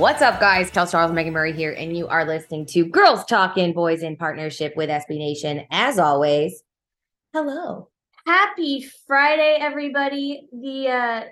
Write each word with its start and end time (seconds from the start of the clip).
What's 0.00 0.22
up, 0.22 0.40
guys? 0.40 0.70
Kel 0.70 0.86
Charles, 0.86 1.12
Megan 1.12 1.34
Murray 1.34 1.52
here, 1.52 1.72
and 1.72 1.94
you 1.94 2.08
are 2.08 2.24
listening 2.24 2.64
to 2.66 2.86
Girls 2.86 3.22
Talking 3.26 3.74
Boys 3.74 4.02
in 4.02 4.16
partnership 4.16 4.74
with 4.74 4.88
SB 4.88 5.18
Nation. 5.18 5.66
As 5.70 5.98
always, 5.98 6.62
hello. 7.34 7.90
Happy 8.26 8.88
Friday, 9.06 9.58
everybody. 9.60 10.48
The 10.52 10.88
uh 10.88 11.24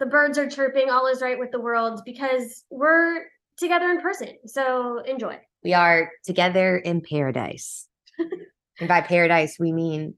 the 0.00 0.06
birds 0.06 0.36
are 0.36 0.46
chirping, 0.48 0.90
all 0.90 1.06
is 1.06 1.22
right 1.22 1.38
with 1.38 1.50
the 1.50 1.60
world 1.60 2.02
because 2.04 2.64
we're 2.68 3.22
together 3.56 3.88
in 3.90 4.00
person. 4.02 4.36
So 4.44 4.98
enjoy. 5.06 5.38
We 5.64 5.72
are 5.72 6.10
together 6.26 6.76
in 6.76 7.00
paradise. 7.00 7.88
and 8.18 8.86
by 8.88 9.00
paradise, 9.00 9.56
we 9.58 9.72
mean 9.72 10.14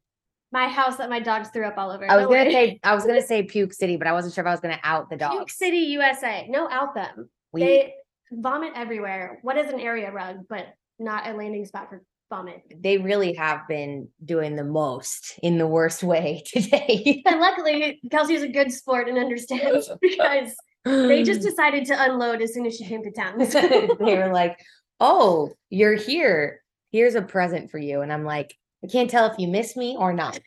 My 0.50 0.66
house 0.66 0.96
that 0.96 1.08
my 1.08 1.20
dogs 1.20 1.50
threw 1.50 1.66
up 1.66 1.78
all 1.78 1.92
over. 1.92 2.10
I 2.10 2.16
was 2.16 2.24
No 2.24 2.30
gonna 2.30 2.44
way. 2.46 2.52
say 2.52 2.80
I 2.82 2.94
was 2.96 3.04
gonna 3.06 3.22
say 3.26 3.44
Puke 3.44 3.72
City, 3.72 3.96
but 3.96 4.08
I 4.08 4.12
wasn't 4.12 4.34
sure 4.34 4.42
if 4.42 4.48
I 4.48 4.52
was 4.52 4.60
gonna 4.60 4.80
out 4.82 5.08
the 5.08 5.16
dog. 5.16 5.32
Puke. 5.36 5.50
City, 5.50 5.78
USA. 5.78 6.48
No, 6.50 6.68
out 6.68 6.94
them. 6.96 7.30
We 7.52 7.60
They 7.62 7.94
vomit 8.32 8.72
everywhere. 8.74 9.38
What 9.42 9.56
is 9.56 9.72
an 9.72 9.80
area 9.80 10.10
rug, 10.10 10.46
but 10.48 10.66
not 10.98 11.26
a 11.26 11.32
landing 11.34 11.64
spot 11.66 11.88
for 11.88 12.02
vomit? 12.30 12.62
they 12.80 12.96
really 12.96 13.34
have 13.34 13.68
been 13.68 14.08
doing 14.24 14.56
the 14.56 14.64
most 14.64 15.38
in 15.42 15.58
the 15.58 15.66
worst 15.66 16.02
way 16.02 16.42
today. 16.46 17.22
And 17.26 17.40
luckily, 17.40 18.00
Kelsey's 18.10 18.42
a 18.42 18.48
good 18.48 18.72
sport 18.72 19.08
and 19.08 19.18
understands 19.18 19.90
because 20.00 20.54
they 20.84 21.22
just 21.22 21.42
decided 21.50 21.84
to 21.86 22.02
unload 22.02 22.40
as 22.42 22.54
soon 22.54 22.64
as 22.66 22.76
she 22.76 22.84
came 22.86 23.02
to 23.02 23.10
town. 23.12 23.38
they 23.38 24.16
were 24.18 24.32
like, 24.32 24.58
"Oh, 24.98 25.50
you're 25.68 25.94
here. 25.94 26.62
Here's 26.90 27.14
a 27.14 27.22
present 27.22 27.70
for 27.70 27.78
you." 27.78 28.00
And 28.00 28.12
I'm 28.12 28.24
like, 28.24 28.54
"I 28.82 28.86
can't 28.86 29.10
tell 29.10 29.26
if 29.26 29.38
you 29.38 29.48
miss 29.48 29.76
me 29.76 29.96
or 29.98 30.12
not." 30.12 30.40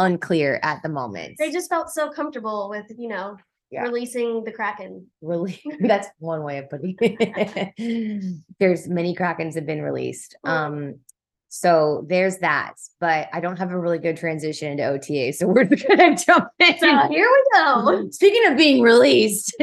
Unclear 0.00 0.60
at 0.62 0.80
the 0.84 0.88
moment. 0.88 1.34
they 1.38 1.50
just 1.50 1.68
felt 1.68 1.90
so 1.90 2.08
comfortable 2.10 2.68
with, 2.70 2.86
you 2.96 3.08
know, 3.08 3.36
Yeah. 3.70 3.82
releasing 3.82 4.44
the 4.44 4.52
Kraken. 4.52 5.06
really 5.20 5.60
that's 5.80 6.08
one 6.18 6.42
way 6.42 6.58
of 6.58 6.70
putting 6.70 6.96
it. 7.00 8.42
there's 8.58 8.88
many 8.88 9.14
krakens 9.14 9.54
have 9.54 9.66
been 9.66 9.82
released. 9.82 10.36
Um 10.44 10.96
so 11.50 12.04
there's 12.08 12.38
that, 12.38 12.74
but 13.00 13.28
I 13.32 13.40
don't 13.40 13.56
have 13.56 13.72
a 13.72 13.78
really 13.78 13.98
good 13.98 14.18
transition 14.18 14.72
into 14.72 14.84
OTA, 14.84 15.32
so 15.32 15.46
we're 15.46 15.64
gonna 15.64 16.14
jump 16.14 16.48
in. 16.58 16.78
So 16.78 17.08
here 17.08 17.26
we 17.26 17.44
go. 17.54 18.08
Speaking 18.10 18.50
of 18.50 18.58
being 18.58 18.82
released, 18.82 19.56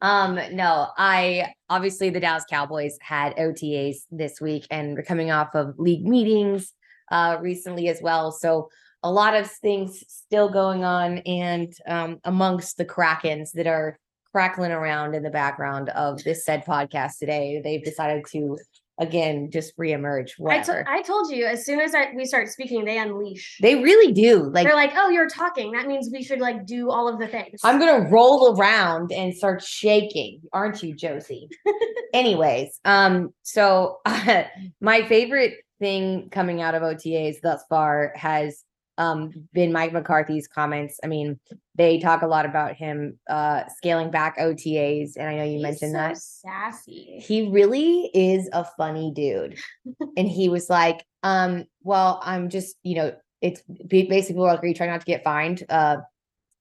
um, 0.00 0.40
no, 0.52 0.88
I 0.96 1.52
obviously 1.68 2.08
the 2.08 2.18
Dallas 2.18 2.44
Cowboys 2.48 2.96
had 3.02 3.36
OTAs 3.36 4.06
this 4.10 4.40
week 4.40 4.66
and 4.70 4.94
we're 4.94 5.02
coming 5.02 5.30
off 5.30 5.54
of 5.54 5.78
league 5.78 6.06
meetings 6.06 6.72
uh 7.10 7.36
recently 7.40 7.88
as 7.88 8.00
well. 8.00 8.32
So 8.32 8.70
a 9.02 9.10
lot 9.10 9.34
of 9.34 9.50
things 9.50 10.02
still 10.08 10.48
going 10.48 10.84
on 10.84 11.18
and 11.18 11.72
um 11.86 12.18
amongst 12.24 12.76
the 12.76 12.84
Krakens 12.84 13.52
that 13.52 13.66
are 13.66 13.98
crackling 14.32 14.72
around 14.72 15.14
in 15.14 15.22
the 15.22 15.30
background 15.30 15.88
of 15.90 16.22
this 16.22 16.44
said 16.44 16.64
podcast 16.64 17.18
today, 17.18 17.60
they've 17.62 17.84
decided 17.84 18.24
to 18.30 18.56
again 18.98 19.50
just 19.50 19.76
reemerge. 19.76 20.30
I, 20.30 20.34
Whatever. 20.38 20.84
I 20.88 21.02
told 21.02 21.30
you 21.30 21.46
as 21.46 21.64
soon 21.64 21.80
as 21.80 21.94
I, 21.94 22.12
we 22.14 22.24
start 22.24 22.48
speaking, 22.48 22.84
they 22.84 22.98
unleash. 22.98 23.58
they 23.60 23.76
really 23.76 24.12
do. 24.12 24.50
Like 24.50 24.66
They're 24.66 24.74
like, 24.74 24.92
oh, 24.96 25.08
you're 25.08 25.28
talking. 25.28 25.72
That 25.72 25.86
means 25.86 26.10
we 26.12 26.22
should 26.22 26.40
like 26.40 26.66
do 26.66 26.90
all 26.90 27.08
of 27.08 27.18
the 27.18 27.28
things. 27.28 27.60
I'm 27.64 27.78
gonna 27.78 28.08
roll 28.10 28.56
around 28.56 29.12
and 29.12 29.34
start 29.34 29.62
shaking, 29.62 30.40
aren't 30.52 30.82
you, 30.82 30.94
Josie? 30.94 31.48
Anyways, 32.12 32.78
um, 32.84 33.30
so 33.42 33.98
my 34.80 35.02
favorite 35.08 35.54
thing 35.78 36.28
coming 36.30 36.60
out 36.60 36.74
of 36.74 36.82
OTAs 36.82 37.40
thus 37.40 37.62
far 37.68 38.12
has 38.16 38.64
um 38.98 39.32
been 39.54 39.72
Mike 39.72 39.92
McCarthy's 39.92 40.46
comments. 40.46 41.00
I 41.02 41.06
mean, 41.06 41.40
they 41.74 41.98
talk 41.98 42.22
a 42.22 42.26
lot 42.26 42.44
about 42.44 42.74
him 42.74 43.18
uh 43.30 43.62
scaling 43.76 44.10
back 44.10 44.36
OTAs, 44.38 45.16
and 45.16 45.28
I 45.28 45.36
know 45.36 45.44
you 45.44 45.52
He's 45.54 45.62
mentioned 45.62 45.92
so 45.92 45.98
that 45.98 46.18
sassy. 46.18 47.22
he 47.22 47.48
really 47.48 48.10
is 48.12 48.50
a 48.52 48.64
funny 48.76 49.12
dude. 49.14 49.58
and 50.16 50.28
he 50.28 50.48
was 50.50 50.68
like, 50.68 51.04
um, 51.22 51.64
well, 51.82 52.20
I'm 52.22 52.50
just, 52.50 52.76
you 52.82 52.96
know, 52.96 53.16
it's 53.40 53.62
basically 53.88 54.42
like, 54.42 54.62
are 54.62 54.66
you 54.66 54.74
trying 54.74 54.90
not 54.90 55.00
to 55.00 55.06
get 55.06 55.24
fined? 55.24 55.64
Uh, 55.68 55.98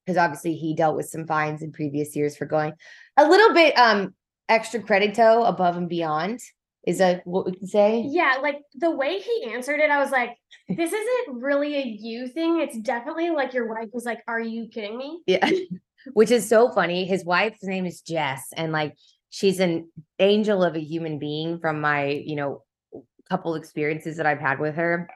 because 0.06 0.18
obviously 0.18 0.56
he 0.56 0.74
dealt 0.74 0.96
with 0.96 1.10
some 1.10 1.28
fines 1.28 1.62
in 1.62 1.74
previous 1.74 2.16
years 2.16 2.38
for 2.38 2.46
going 2.46 2.72
a 3.18 3.28
little 3.28 3.54
bit 3.54 3.78
um 3.78 4.16
extra 4.48 4.80
credito 4.80 5.48
above 5.48 5.76
and 5.76 5.90
beyond. 5.90 6.40
Is 6.88 7.00
that 7.00 7.28
what 7.28 7.46
we 7.46 7.52
can 7.52 7.68
say? 7.68 8.06
Yeah, 8.08 8.38
like 8.42 8.62
the 8.74 8.90
way 8.90 9.20
he 9.20 9.52
answered 9.54 9.82
it, 9.82 9.92
I 9.92 10.00
was 10.00 10.10
like, 10.10 10.38
this 10.70 10.94
isn't 10.94 11.42
really 11.42 11.76
a 11.76 11.84
you 11.86 12.30
thing. 12.30 12.62
It's 12.62 12.78
definitely 12.80 13.30
like 13.30 13.54
your 13.54 13.68
wife 13.68 13.90
was 13.92 14.06
like, 14.06 14.24
Are 14.26 14.40
you 14.40 14.70
kidding 14.70 14.98
me? 14.98 15.20
Yeah. 15.28 15.50
Which 16.14 16.32
is 16.32 16.48
so 16.48 16.70
funny. 16.70 17.06
His 17.06 17.26
wife's 17.26 17.64
name 17.64 17.86
is 17.86 18.00
Jess, 18.00 18.48
and 18.56 18.72
like 18.72 18.96
she's 19.30 19.60
an 19.60 19.92
angel 20.18 20.64
of 20.64 20.78
a 20.78 20.80
human 20.80 21.20
being 21.20 21.60
from 21.60 21.82
my, 21.82 22.06
you 22.06 22.38
know, 22.38 22.64
couple 23.30 23.56
experiences 23.56 24.16
that 24.16 24.26
I've 24.26 24.40
had 24.40 24.62
with 24.62 24.76
her. 24.76 25.10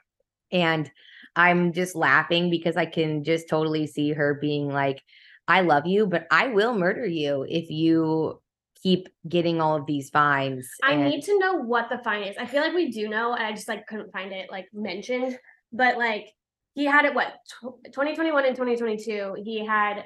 And 0.52 0.92
I'm 1.38 1.72
just 1.72 1.96
laughing 1.96 2.50
because 2.50 2.76
I 2.76 2.86
can 2.86 3.24
just 3.24 3.48
totally 3.48 3.88
see 3.88 4.12
her 4.12 4.34
being 4.34 4.68
like, 4.68 5.02
I 5.48 5.62
love 5.62 5.88
you, 5.88 6.06
but 6.06 6.28
I 6.30 6.48
will 6.48 6.74
murder 6.74 7.06
you 7.06 7.46
if 7.48 7.70
you 7.70 8.41
keep 8.82 9.08
getting 9.30 9.62
all 9.62 9.76
of 9.76 9.86
these 9.86 10.10
fines. 10.10 10.70
I 10.84 10.94
And- 10.94 11.06
need 11.06 11.22
to 11.24 11.38
know 11.40 11.54
what 11.56 11.90
the 11.90 12.00
fine 12.00 12.24
is. 12.24 12.36
I 12.38 12.46
feel 12.46 12.62
like 12.62 12.74
we 12.74 12.90
do 12.92 13.08
know, 13.08 13.34
and 13.34 13.44
I 13.46 13.52
just 13.52 13.68
like 13.68 13.86
couldn't 13.88 14.12
find 14.12 14.32
it 14.32 14.50
like 14.52 14.68
mentioned. 14.74 15.38
But 15.72 15.98
like 15.98 16.28
he 16.74 16.86
had 16.86 17.06
it 17.06 17.14
what 17.14 17.34
tw- 17.50 17.84
2021 17.86 18.46
and 18.46 18.56
2022. 18.56 19.38
He 19.44 19.66
had 19.66 20.06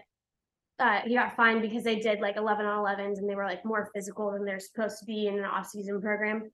uh 0.80 1.00
he 1.06 1.14
got 1.16 1.35
fined 1.38 1.62
because 1.62 1.84
they 1.84 2.00
did 2.00 2.19
like 2.19 2.35
11 2.35 2.66
on 2.66 2.84
11s 2.85 3.18
and 3.19 3.30
they 3.30 3.35
were 3.35 3.46
like 3.46 3.64
more 3.64 3.90
physical 3.94 4.31
than 4.31 4.44
they're 4.46 4.59
supposed 4.59 5.00
to 5.00 5.06
be 5.06 5.28
in 5.28 5.38
an 5.40 5.46
off 5.46 5.68
season 5.68 6.02
program. 6.02 6.52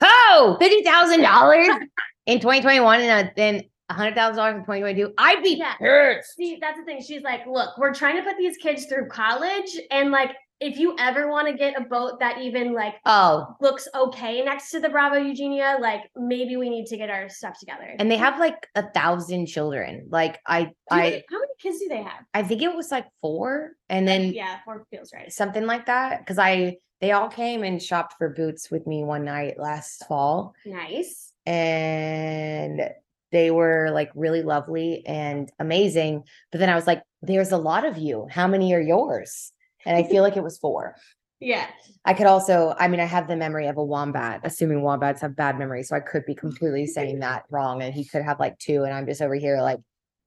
Oh, 0.00 0.56
fifty 0.58 0.82
thousand 0.82 1.20
dollars 1.22 1.68
in 2.26 2.40
2021 2.40 3.00
and 3.02 3.30
then 3.36 3.62
hundred 3.92 4.14
thousand 4.14 4.36
dollars 4.36 4.54
in 4.56 4.60
2022. 4.62 5.14
I'd 5.18 5.42
be 5.42 5.56
Yeah. 5.56 5.74
pissed. 6.16 6.36
See, 6.36 6.58
that's 6.60 6.78
the 6.78 6.84
thing. 6.84 7.02
She's 7.02 7.22
like, 7.22 7.46
look, 7.46 7.76
we're 7.78 7.94
trying 7.94 8.16
to 8.16 8.22
put 8.22 8.36
these 8.38 8.56
kids 8.56 8.86
through 8.86 9.08
college, 9.08 9.78
and 9.90 10.10
like, 10.10 10.30
if 10.60 10.78
you 10.78 10.94
ever 11.00 11.28
want 11.28 11.48
to 11.48 11.54
get 11.54 11.76
a 11.76 11.84
boat 11.84 12.20
that 12.20 12.38
even 12.40 12.72
like 12.72 12.94
Oh, 13.04 13.48
looks 13.60 13.88
okay 13.96 14.44
next 14.44 14.70
to 14.70 14.78
the 14.78 14.88
Bravo 14.88 15.16
Eugenia, 15.16 15.76
like 15.80 16.02
maybe 16.16 16.56
we 16.56 16.70
need 16.70 16.86
to 16.86 16.96
get 16.96 17.10
our 17.10 17.28
stuff 17.28 17.58
together. 17.58 17.96
and 17.98 18.08
they 18.08 18.16
have 18.16 18.38
like 18.38 18.68
a 18.76 18.88
thousand 18.92 19.46
children. 19.46 20.06
Like 20.08 20.38
I, 20.46 20.64
Do 20.66 20.70
I, 20.92 21.10
they- 21.10 21.24
how 21.28 21.38
many 21.40 21.52
kids 21.60 21.80
do 21.80 21.88
they 21.88 22.02
have? 22.04 22.22
I 22.32 22.44
think 22.44 22.62
it 22.62 22.72
was 22.72 22.92
like 22.92 23.06
four, 23.20 23.72
and 23.88 24.06
then 24.06 24.32
Yeah, 24.32 24.58
four 24.64 24.86
feels 24.88 25.12
right. 25.12 25.32
something 25.32 25.66
like 25.66 25.86
that. 25.86 26.20
Because 26.20 26.38
I, 26.38 26.76
they 27.00 27.10
all 27.10 27.28
came 27.28 27.64
and 27.64 27.82
shopped 27.82 28.14
for 28.16 28.28
boots 28.28 28.70
with 28.70 28.86
me 28.86 29.02
one 29.02 29.24
night 29.24 29.58
last 29.58 30.04
fall, 30.06 30.54
Nice. 30.64 31.32
and 31.44 32.88
they 33.32 33.50
were 33.50 33.90
like 33.92 34.10
really 34.14 34.42
lovely 34.42 35.04
and 35.06 35.50
amazing. 35.58 36.24
But 36.52 36.58
then 36.58 36.68
I 36.70 36.74
was 36.76 36.86
like, 36.86 37.02
"There's 37.22 37.52
a 37.52 37.56
lot 37.58 37.84
of 37.84 37.98
you. 37.98 38.26
How 38.30 38.46
many 38.46 38.72
are 38.74 38.80
yours?" 38.80 39.52
And 39.84 39.96
I 39.96 40.04
feel 40.04 40.22
like 40.22 40.36
it 40.36 40.44
was 40.44 40.58
four. 40.58 40.96
Yeah. 41.44 41.66
I 42.04 42.14
could 42.14 42.26
also, 42.28 42.72
I 42.78 42.86
mean, 42.86 43.00
I 43.00 43.04
have 43.04 43.26
the 43.26 43.34
memory 43.34 43.66
of 43.66 43.76
a 43.76 43.82
wombat, 43.84 44.42
assuming 44.44 44.82
wombats 44.82 45.22
have 45.22 45.34
bad 45.34 45.58
memory. 45.58 45.82
So 45.82 45.96
I 45.96 46.00
could 46.00 46.24
be 46.24 46.36
completely 46.36 46.86
saying 46.86 47.18
that 47.26 47.46
wrong. 47.50 47.82
And 47.82 47.92
he 47.92 48.04
could 48.04 48.22
have 48.22 48.38
like 48.38 48.58
two, 48.60 48.84
and 48.84 48.94
I'm 48.94 49.06
just 49.06 49.20
over 49.20 49.34
here 49.34 49.60
like, 49.60 49.80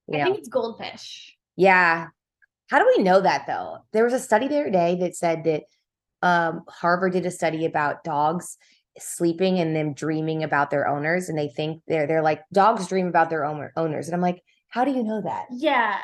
you 0.07 0.17
I 0.17 0.19
know, 0.19 0.25
think 0.25 0.39
it's 0.39 0.49
goldfish. 0.49 1.37
yeah. 1.55 2.07
How 2.69 2.79
do 2.79 2.93
we 2.97 3.03
know 3.03 3.21
that 3.21 3.45
though? 3.47 3.77
There 3.93 4.03
was 4.03 4.13
a 4.13 4.19
study 4.19 4.47
the 4.47 4.59
other 4.59 4.71
day 4.71 4.95
that 4.97 5.15
said 5.15 5.43
that 5.45 5.63
um 6.21 6.63
Harvard 6.67 7.13
did 7.13 7.25
a 7.25 7.31
study 7.31 7.65
about 7.65 8.03
dogs 8.03 8.57
sleeping 8.97 9.59
and 9.59 9.75
them 9.75 9.93
dreaming 9.93 10.43
about 10.43 10.69
their 10.69 10.87
owners 10.87 11.29
and 11.29 11.37
they 11.37 11.47
think 11.49 11.81
they're 11.87 12.07
they're 12.07 12.21
like 12.21 12.41
dogs 12.53 12.87
dream 12.87 13.07
about 13.07 13.29
their 13.29 13.43
owner 13.45 13.73
owners 13.75 14.07
and 14.07 14.15
I'm 14.15 14.21
like 14.21 14.41
how 14.69 14.85
do 14.85 14.91
you 14.91 15.03
know 15.03 15.21
that 15.21 15.45
Yeah. 15.51 15.97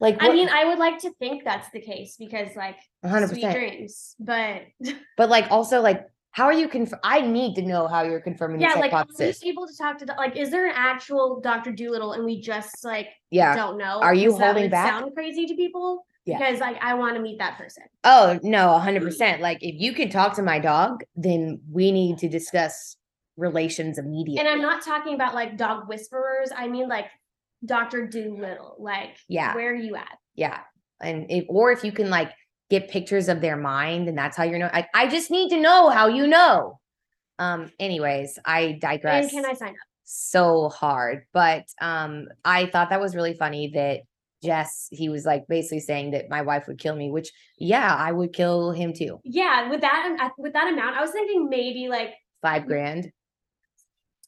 like 0.00 0.16
I 0.20 0.32
mean, 0.32 0.48
I 0.48 0.64
would 0.64 0.78
like 0.78 0.98
to 1.00 1.10
think 1.18 1.44
that's 1.44 1.70
the 1.70 1.80
case 1.80 2.16
because 2.18 2.56
like 2.56 2.76
100% 3.04 3.28
sweet 3.28 3.52
dreams. 3.52 4.14
But 4.18 4.62
but 5.16 5.28
like 5.28 5.50
also 5.50 5.80
like 5.80 6.06
how 6.32 6.44
are 6.44 6.52
you 6.52 6.68
conf- 6.68 6.92
I 7.02 7.20
need 7.22 7.56
to 7.56 7.62
know 7.62 7.88
how 7.88 8.02
you're 8.04 8.20
confirming 8.20 8.60
yeah, 8.60 8.68
like 8.74 8.76
are 8.76 8.82
we 8.82 8.88
hypothesis 8.90 9.44
able 9.44 9.66
to 9.66 9.76
talk 9.76 9.98
to 9.98 10.06
do- 10.06 10.12
like 10.16 10.36
is 10.36 10.50
there 10.50 10.66
an 10.66 10.74
actual 10.76 11.40
Dr. 11.40 11.72
Dolittle 11.72 12.12
and 12.12 12.24
we 12.24 12.40
just 12.40 12.84
like 12.84 13.08
yeah 13.30 13.54
don't 13.54 13.76
know? 13.78 14.00
Are 14.00 14.14
you 14.14 14.36
holding 14.36 14.70
back? 14.70 15.00
Sound 15.00 15.12
crazy 15.14 15.46
to 15.46 15.54
people 15.54 16.06
Yeah. 16.26 16.38
because 16.38 16.60
like 16.60 16.76
I 16.82 16.94
want 16.94 17.16
to 17.16 17.22
meet 17.22 17.38
that 17.38 17.56
person. 17.58 17.84
Oh 18.04 18.38
no, 18.42 18.78
hundred 18.78 19.02
percent. 19.02 19.40
Like 19.40 19.58
if 19.62 19.74
you 19.80 19.92
can 19.92 20.10
talk 20.10 20.34
to 20.36 20.42
my 20.42 20.58
dog, 20.58 21.02
then 21.16 21.60
we 21.70 21.90
need 21.92 22.18
to 22.18 22.28
discuss 22.28 22.96
relations 23.36 23.98
immediately. 23.98 24.38
And 24.38 24.48
I'm 24.48 24.60
not 24.60 24.84
talking 24.84 25.14
about 25.14 25.34
like 25.34 25.56
dog 25.56 25.88
whisperers. 25.88 26.50
I 26.56 26.68
mean 26.68 26.88
like 26.88 27.06
Dr. 27.64 28.06
Dolittle. 28.06 28.76
Like, 28.78 29.16
Yeah. 29.28 29.54
where 29.54 29.70
are 29.70 29.74
you 29.74 29.96
at? 29.96 30.18
yeah, 30.34 30.60
and 31.00 31.26
if 31.30 31.44
or 31.48 31.72
if 31.72 31.84
you 31.84 31.92
can 31.92 32.10
like 32.10 32.32
get 32.70 32.88
pictures 32.88 33.28
of 33.28 33.40
their 33.40 33.56
mind, 33.56 34.08
and 34.08 34.16
that's 34.16 34.36
how 34.36 34.44
you 34.44 34.58
know. 34.58 34.70
Like 34.72 34.88
I 34.94 35.08
just 35.08 35.30
need 35.30 35.50
to 35.50 35.60
know 35.60 35.88
how 35.90 36.06
you 36.08 36.26
know. 36.26 36.78
Um. 37.38 37.70
Anyways, 37.80 38.38
I 38.44 38.78
digress. 38.80 39.24
And 39.24 39.30
can 39.42 39.50
I 39.50 39.54
sign 39.54 39.70
up? 39.70 39.74
so 40.04 40.68
hard, 40.68 41.24
but 41.32 41.64
um, 41.80 42.26
I 42.44 42.66
thought 42.66 42.90
that 42.90 43.00
was 43.00 43.14
really 43.14 43.34
funny 43.34 43.70
that. 43.74 44.00
Jess, 44.42 44.88
he 44.90 45.08
was 45.08 45.24
like 45.24 45.46
basically 45.48 45.80
saying 45.80 46.12
that 46.12 46.30
my 46.30 46.42
wife 46.42 46.66
would 46.66 46.78
kill 46.78 46.96
me, 46.96 47.10
which 47.10 47.30
yeah, 47.58 47.94
I 47.94 48.12
would 48.12 48.32
kill 48.32 48.72
him 48.72 48.92
too. 48.92 49.20
Yeah, 49.24 49.68
with 49.68 49.82
that 49.82 50.30
with 50.38 50.52
that 50.54 50.72
amount, 50.72 50.96
I 50.96 51.00
was 51.00 51.10
thinking 51.10 51.48
maybe 51.48 51.88
like 51.88 52.14
Five 52.42 52.66
grand. 52.66 53.12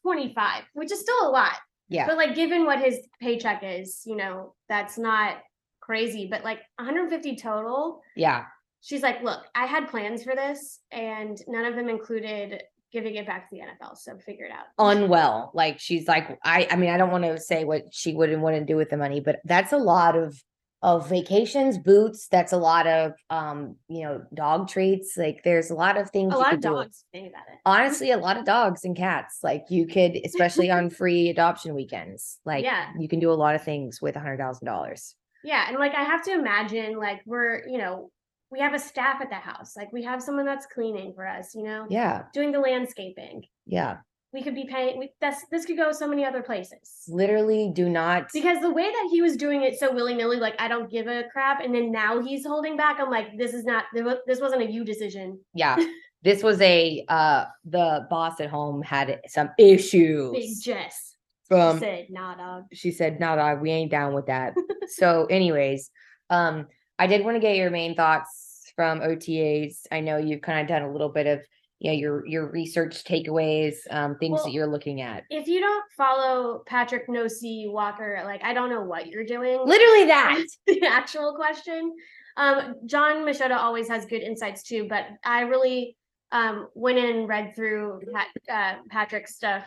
25, 0.02 0.64
which 0.74 0.92
is 0.92 1.00
still 1.00 1.28
a 1.28 1.30
lot. 1.30 1.56
Yeah. 1.88 2.06
But 2.06 2.16
like 2.16 2.34
given 2.34 2.64
what 2.64 2.80
his 2.80 2.98
paycheck 3.20 3.62
is, 3.64 4.02
you 4.04 4.16
know, 4.16 4.54
that's 4.68 4.98
not 4.98 5.36
crazy, 5.80 6.28
but 6.30 6.44
like 6.44 6.58
150 6.78 7.36
total. 7.36 8.00
Yeah. 8.16 8.44
She's 8.80 9.02
like, 9.02 9.22
"Look, 9.22 9.44
I 9.54 9.66
had 9.66 9.88
plans 9.88 10.24
for 10.24 10.34
this 10.34 10.80
and 10.90 11.38
none 11.46 11.64
of 11.64 11.76
them 11.76 11.88
included 11.88 12.62
giving 12.92 13.14
it 13.16 13.26
back 13.26 13.48
to 13.50 13.56
the 13.56 13.62
NFL, 13.62 13.96
so 13.96 14.16
figure 14.18 14.44
it 14.46 14.52
out." 14.52 14.66
unwell. 14.78 15.50
Like 15.54 15.80
she's 15.80 16.06
like, 16.08 16.38
I 16.44 16.68
I 16.70 16.76
mean, 16.76 16.90
I 16.90 16.96
don't 16.96 17.10
want 17.10 17.24
to 17.24 17.38
say 17.38 17.64
what 17.64 17.92
she 17.92 18.14
would 18.14 18.30
and 18.30 18.42
wouldn't 18.42 18.66
do 18.66 18.76
with 18.76 18.90
the 18.90 18.96
money, 18.96 19.20
but 19.20 19.40
that's 19.44 19.72
a 19.72 19.78
lot 19.78 20.16
of 20.16 20.40
of 20.84 21.08
vacations, 21.08 21.78
boots, 21.78 22.26
that's 22.26 22.50
a 22.52 22.56
lot 22.56 22.88
of 22.88 23.12
um, 23.30 23.76
you 23.88 24.02
know, 24.02 24.20
dog 24.34 24.68
treats. 24.68 25.16
Like 25.16 25.42
there's 25.44 25.70
a 25.70 25.76
lot 25.76 25.96
of 25.96 26.10
things 26.10 26.34
a 26.34 26.36
you 26.36 26.42
lot 26.42 26.54
of 26.54 26.60
do. 26.60 26.70
dogs 26.70 27.04
think 27.12 27.28
about 27.28 27.44
it. 27.52 27.60
Honestly, 27.64 28.10
a 28.10 28.16
lot 28.18 28.36
of 28.36 28.44
dogs 28.44 28.84
and 28.84 28.96
cats. 28.96 29.38
Like 29.44 29.66
you 29.68 29.86
could, 29.86 30.16
especially 30.24 30.72
on 30.72 30.90
free 30.90 31.28
adoption 31.30 31.74
weekends. 31.76 32.40
Like 32.44 32.64
Yeah. 32.64 32.88
you 32.98 33.08
can 33.08 33.20
do 33.20 33.30
a 33.30 33.34
lot 33.34 33.54
of 33.54 33.62
things 33.62 34.02
with 34.02 34.16
a 34.16 34.18
hundred 34.18 34.38
thousand 34.38 34.66
dollars. 34.66 35.14
Yeah, 35.44 35.64
and 35.68 35.78
like 35.78 35.94
I 35.94 36.02
have 36.02 36.24
to 36.24 36.32
imagine 36.32 36.98
like 36.98 37.20
we're, 37.26 37.64
you 37.68 37.78
know, 37.78 38.10
we 38.52 38.60
have 38.60 38.74
a 38.74 38.78
staff 38.78 39.20
at 39.22 39.30
the 39.30 39.36
house. 39.36 39.76
Like 39.76 39.92
we 39.92 40.04
have 40.04 40.22
someone 40.22 40.44
that's 40.44 40.66
cleaning 40.66 41.14
for 41.14 41.26
us, 41.26 41.54
you 41.54 41.62
know, 41.64 41.86
Yeah. 41.88 42.24
doing 42.34 42.52
the 42.52 42.60
landscaping. 42.60 43.44
Yeah. 43.66 43.96
We 44.34 44.42
could 44.42 44.54
be 44.54 44.64
paying 44.64 44.98
we, 44.98 45.10
that's 45.20 45.46
this 45.50 45.64
could 45.66 45.76
go 45.76 45.90
so 45.92 46.06
many 46.06 46.24
other 46.24 46.42
places. 46.42 47.02
Literally 47.08 47.70
do 47.74 47.88
not 47.88 48.28
Because 48.32 48.60
the 48.60 48.70
way 48.70 48.84
that 48.90 49.08
he 49.10 49.20
was 49.22 49.36
doing 49.36 49.62
it 49.62 49.78
so 49.78 49.92
willy-nilly 49.92 50.36
like 50.38 50.54
I 50.58 50.68
don't 50.68 50.90
give 50.90 51.06
a 51.06 51.24
crap 51.32 51.60
and 51.62 51.74
then 51.74 51.90
now 51.90 52.20
he's 52.22 52.46
holding 52.46 52.76
back 52.76 52.98
I'm 53.00 53.10
like 53.10 53.36
this 53.38 53.52
is 53.54 53.64
not 53.64 53.84
this 53.94 54.40
wasn't 54.40 54.62
a 54.62 54.70
you 54.70 54.84
decision. 54.84 55.40
yeah. 55.54 55.76
This 56.24 56.40
was 56.44 56.60
a 56.60 57.04
uh 57.08 57.46
the 57.64 58.06
boss 58.08 58.38
at 58.40 58.48
home 58.48 58.80
had 58.80 59.20
some 59.26 59.50
issues 59.58 60.30
Big 60.30 60.50
Jess 60.62 61.16
from 61.48 61.80
said, 61.80 62.06
"Nah, 62.10 62.36
dog." 62.36 62.66
she 62.72 62.92
said, 62.92 63.18
"No, 63.18 63.34
dog, 63.34 63.60
we 63.60 63.70
ain't 63.72 63.90
down 63.90 64.14
with 64.14 64.26
that." 64.26 64.54
so, 64.86 65.26
anyways, 65.26 65.90
um, 66.30 66.68
I 66.96 67.08
did 67.08 67.24
want 67.24 67.34
to 67.34 67.40
get 67.40 67.56
your 67.56 67.70
main 67.70 67.96
thoughts 67.96 68.41
from 68.74 69.00
OTAs. 69.00 69.80
I 69.90 70.00
know 70.00 70.18
you've 70.18 70.42
kind 70.42 70.60
of 70.60 70.68
done 70.68 70.82
a 70.82 70.92
little 70.92 71.08
bit 71.08 71.26
of, 71.26 71.40
you 71.78 71.90
know, 71.90 71.96
your 71.96 72.26
your 72.26 72.50
research 72.50 73.04
takeaways, 73.04 73.74
um, 73.90 74.16
things 74.18 74.36
Well, 74.36 74.44
that 74.44 74.52
you're 74.52 74.66
looking 74.66 75.00
at. 75.00 75.24
If 75.30 75.48
you 75.48 75.60
don't 75.60 75.84
follow 75.96 76.62
Patrick 76.66 77.08
Nosey 77.08 77.66
Walker, 77.68 78.22
like 78.24 78.42
I 78.44 78.54
don't 78.54 78.70
know 78.70 78.82
what 78.82 79.08
you're 79.08 79.24
doing. 79.24 79.60
Literally 79.64 80.06
that. 80.06 80.36
That's 80.38 80.58
the 80.80 80.86
actual 80.86 81.34
question. 81.34 81.94
Um, 82.36 82.76
Jon 82.86 83.26
Machota 83.26 83.56
always 83.56 83.88
has 83.88 84.06
good 84.06 84.22
insights 84.22 84.62
too, 84.62 84.86
but 84.88 85.06
I 85.24 85.42
really 85.42 85.96
um, 86.30 86.68
went 86.74 86.98
in 86.98 87.16
and 87.16 87.28
read 87.28 87.54
through 87.54 88.00
Pat, 88.12 88.28
uh, 88.50 88.82
Patrick's 88.88 89.34
stuff 89.34 89.64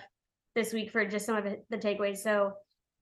this 0.56 0.74
week 0.74 0.92
for 0.92 1.06
just 1.06 1.26
some 1.26 1.36
of 1.36 1.44
the 1.44 1.62
the 1.70 1.78
takeaways. 1.78 2.18
So 2.18 2.54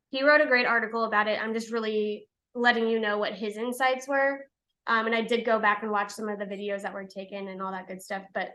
he 0.09 0.23
wrote 0.23 0.41
a 0.41 0.47
great 0.47 0.65
article 0.65 1.05
about 1.05 1.27
it. 1.27 1.39
I'm 1.41 1.53
just 1.53 1.71
really 1.71 2.27
letting 2.55 2.87
you 2.87 2.99
know 2.99 3.17
what 3.17 3.33
his 3.33 3.57
insights 3.57 4.07
were. 4.07 4.45
Um, 4.87 5.05
and 5.05 5.15
I 5.15 5.21
did 5.21 5.45
go 5.45 5.59
back 5.59 5.83
and 5.83 5.91
watch 5.91 6.11
some 6.11 6.29
of 6.29 6.39
the 6.39 6.45
videos 6.45 6.81
that 6.81 6.93
were 6.93 7.05
taken 7.05 7.47
and 7.47 7.61
all 7.61 7.71
that 7.71 7.87
good 7.87 8.01
stuff. 8.01 8.23
But 8.33 8.51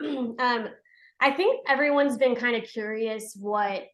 um, 0.02 0.68
I 1.20 1.30
think 1.32 1.64
everyone's 1.68 2.16
been 2.16 2.34
kind 2.34 2.56
of 2.56 2.68
curious 2.68 3.36
what 3.38 3.84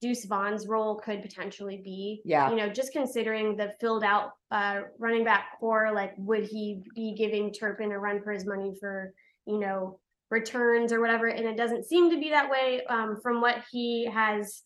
Deuce 0.00 0.24
Vaughn's 0.24 0.66
role 0.66 0.96
could 0.96 1.22
potentially 1.22 1.80
be. 1.84 2.22
Yeah. 2.24 2.50
You 2.50 2.56
know, 2.56 2.68
just 2.70 2.92
considering 2.92 3.56
the 3.56 3.74
filled 3.80 4.04
out 4.04 4.32
uh, 4.50 4.82
running 4.98 5.24
back 5.24 5.58
corps, 5.58 5.92
like 5.94 6.12
would 6.16 6.44
he 6.44 6.82
be 6.94 7.14
giving 7.14 7.52
Turpin 7.52 7.92
a 7.92 7.98
run 7.98 8.22
for 8.22 8.32
his 8.32 8.46
money 8.46 8.72
for, 8.80 9.12
you 9.46 9.58
know, 9.58 9.98
returns 10.30 10.92
or 10.92 11.00
whatever? 11.00 11.26
And 11.26 11.46
it 11.46 11.56
doesn't 11.56 11.84
seem 11.84 12.10
to 12.10 12.18
be 12.18 12.30
that 12.30 12.50
way 12.50 12.82
um, 12.88 13.18
from 13.22 13.40
what 13.40 13.56
he 13.70 14.06
has 14.06 14.62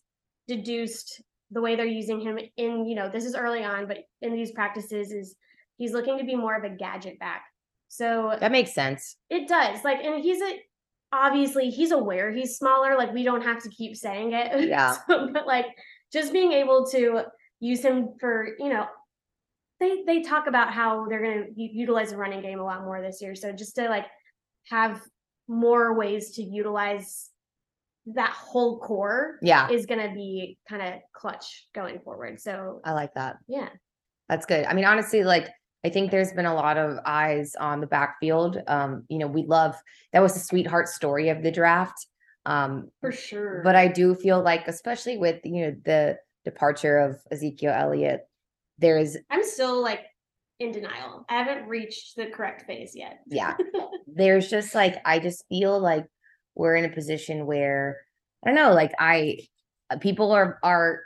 deduced 0.47 1.21
the 1.51 1.61
way 1.61 1.75
they're 1.75 1.85
using 1.85 2.19
him 2.19 2.39
in, 2.57 2.85
you 2.85 2.95
know, 2.95 3.09
this 3.09 3.25
is 3.25 3.35
early 3.35 3.63
on, 3.63 3.87
but 3.87 3.99
in 4.21 4.33
these 4.33 4.51
practices 4.51 5.11
is 5.11 5.35
he's 5.77 5.91
looking 5.93 6.17
to 6.17 6.23
be 6.23 6.35
more 6.35 6.55
of 6.55 6.63
a 6.63 6.69
gadget 6.69 7.19
back. 7.19 7.43
So 7.87 8.35
That 8.39 8.51
makes 8.51 8.73
sense. 8.73 9.17
it 9.29 9.47
does. 9.47 9.83
Like, 9.83 10.03
and 10.03 10.21
he's 10.23 10.41
a 10.41 10.59
obviously 11.13 11.69
he's 11.69 11.91
aware 11.91 12.31
he's 12.31 12.57
smaller. 12.57 12.97
Like, 12.97 13.13
we 13.13 13.23
don't 13.23 13.41
have 13.43 13.61
to 13.63 13.69
keep 13.69 13.95
saying 13.95 14.33
it. 14.33 14.67
Yeah. 14.69 14.97
So, 15.07 15.29
but 15.31 15.47
like 15.47 15.67
just 16.11 16.33
being 16.33 16.51
able 16.51 16.85
to 16.87 17.23
use 17.59 17.81
him 17.81 18.09
for, 18.19 18.49
you 18.59 18.69
know, 18.69 18.85
they 19.79 20.03
they 20.05 20.21
talk 20.21 20.47
about 20.47 20.71
how 20.73 21.05
they're 21.07 21.21
gonna 21.21 21.45
utilize 21.55 22.09
the 22.11 22.17
running 22.17 22.41
game 22.41 22.59
a 22.59 22.63
lot 22.63 22.83
more 22.83 23.01
this 23.01 23.21
year. 23.21 23.35
So 23.35 23.51
just 23.51 23.75
to 23.75 23.89
like 23.89 24.05
have 24.69 25.01
more 25.47 25.93
ways 25.93 26.31
to 26.35 26.43
utilize 26.43 27.29
that 28.07 28.31
whole 28.31 28.79
core 28.79 29.37
Yeah, 29.41 29.69
is 29.69 29.85
gonna 29.85 30.13
be 30.13 30.57
kind 30.69 30.81
of 30.81 31.01
clutch 31.13 31.67
going 31.73 31.99
forward. 31.99 32.39
So 32.39 32.81
I 32.83 32.93
like 32.93 33.13
that. 33.15 33.37
yeah. 33.47 33.69
That's 34.29 34.45
good. 34.47 34.65
I 34.65 34.73
mean, 34.73 34.85
honestly, 34.85 35.23
like 35.23 35.49
I 35.85 35.89
think 35.89 36.09
there's 36.09 36.33
been 36.33 36.47
a 36.47 36.55
lot 36.55 36.79
of 36.79 36.97
eyes 37.05 37.53
on 37.59 37.79
the 37.79 37.85
backfield. 37.85 38.57
Um, 38.67 39.03
you 39.07 39.19
know, 39.19 39.27
we 39.27 39.43
love 39.45 39.75
that 40.13 40.19
was 40.23 40.33
the 40.33 40.39
sweetheart 40.39 40.87
story 40.87 41.29
of 41.29 41.43
the 41.43 41.51
draft. 41.51 42.07
Um, 42.47 42.89
For 43.01 43.11
sure. 43.11 43.61
but 43.63 43.75
I 43.75 43.87
do 43.87 44.15
feel 44.15 44.41
like, 44.41 44.67
especially 44.67 45.19
with 45.19 45.41
you 45.43 45.61
know 45.67 45.75
the 45.85 46.17
departure 46.43 46.97
of 46.97 47.19
Ezekiel 47.29 47.71
Elliott, 47.77 48.21
there 48.79 48.97
is 48.97 49.15
I'm 49.29 49.43
still 49.43 49.79
like 49.79 50.01
in 50.59 50.71
denial. 50.71 51.23
I 51.29 51.43
haven't 51.43 51.67
reached 51.67 52.15
the 52.15 52.25
correct 52.27 52.65
phase 52.65 52.93
yet. 52.95 53.19
yeah, 53.27 53.55
there's 54.07 54.49
just 54.49 54.73
like 54.73 54.95
I 55.05 55.19
just 55.19 55.45
feel 55.49 55.79
like 55.79 56.07
we're 56.55 56.75
in 56.77 56.85
a 56.85 56.89
position 56.95 57.45
where 57.45 57.99
I 58.43 58.47
don't 58.49 58.55
know, 58.55 58.73
like 58.73 58.93
I 58.97 59.37
uh, 59.91 59.97
people 59.97 60.31
are 60.31 60.57
are 60.63 61.01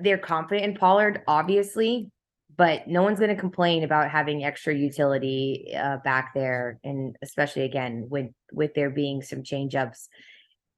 they're 0.00 0.18
confident 0.18 0.66
in 0.66 0.76
Pollard, 0.76 1.22
obviously, 1.26 2.12
but 2.56 2.86
no 2.86 3.02
one's 3.02 3.18
going 3.18 3.34
to 3.34 3.40
complain 3.40 3.84
about 3.84 4.10
having 4.10 4.44
extra 4.44 4.74
utility 4.74 5.72
uh, 5.76 5.98
back 6.04 6.32
there, 6.34 6.78
and 6.84 7.16
especially 7.22 7.62
again 7.62 8.06
with 8.08 8.30
with 8.52 8.74
there 8.74 8.90
being 8.90 9.22
some 9.22 9.42
change 9.42 9.74
ups 9.74 10.08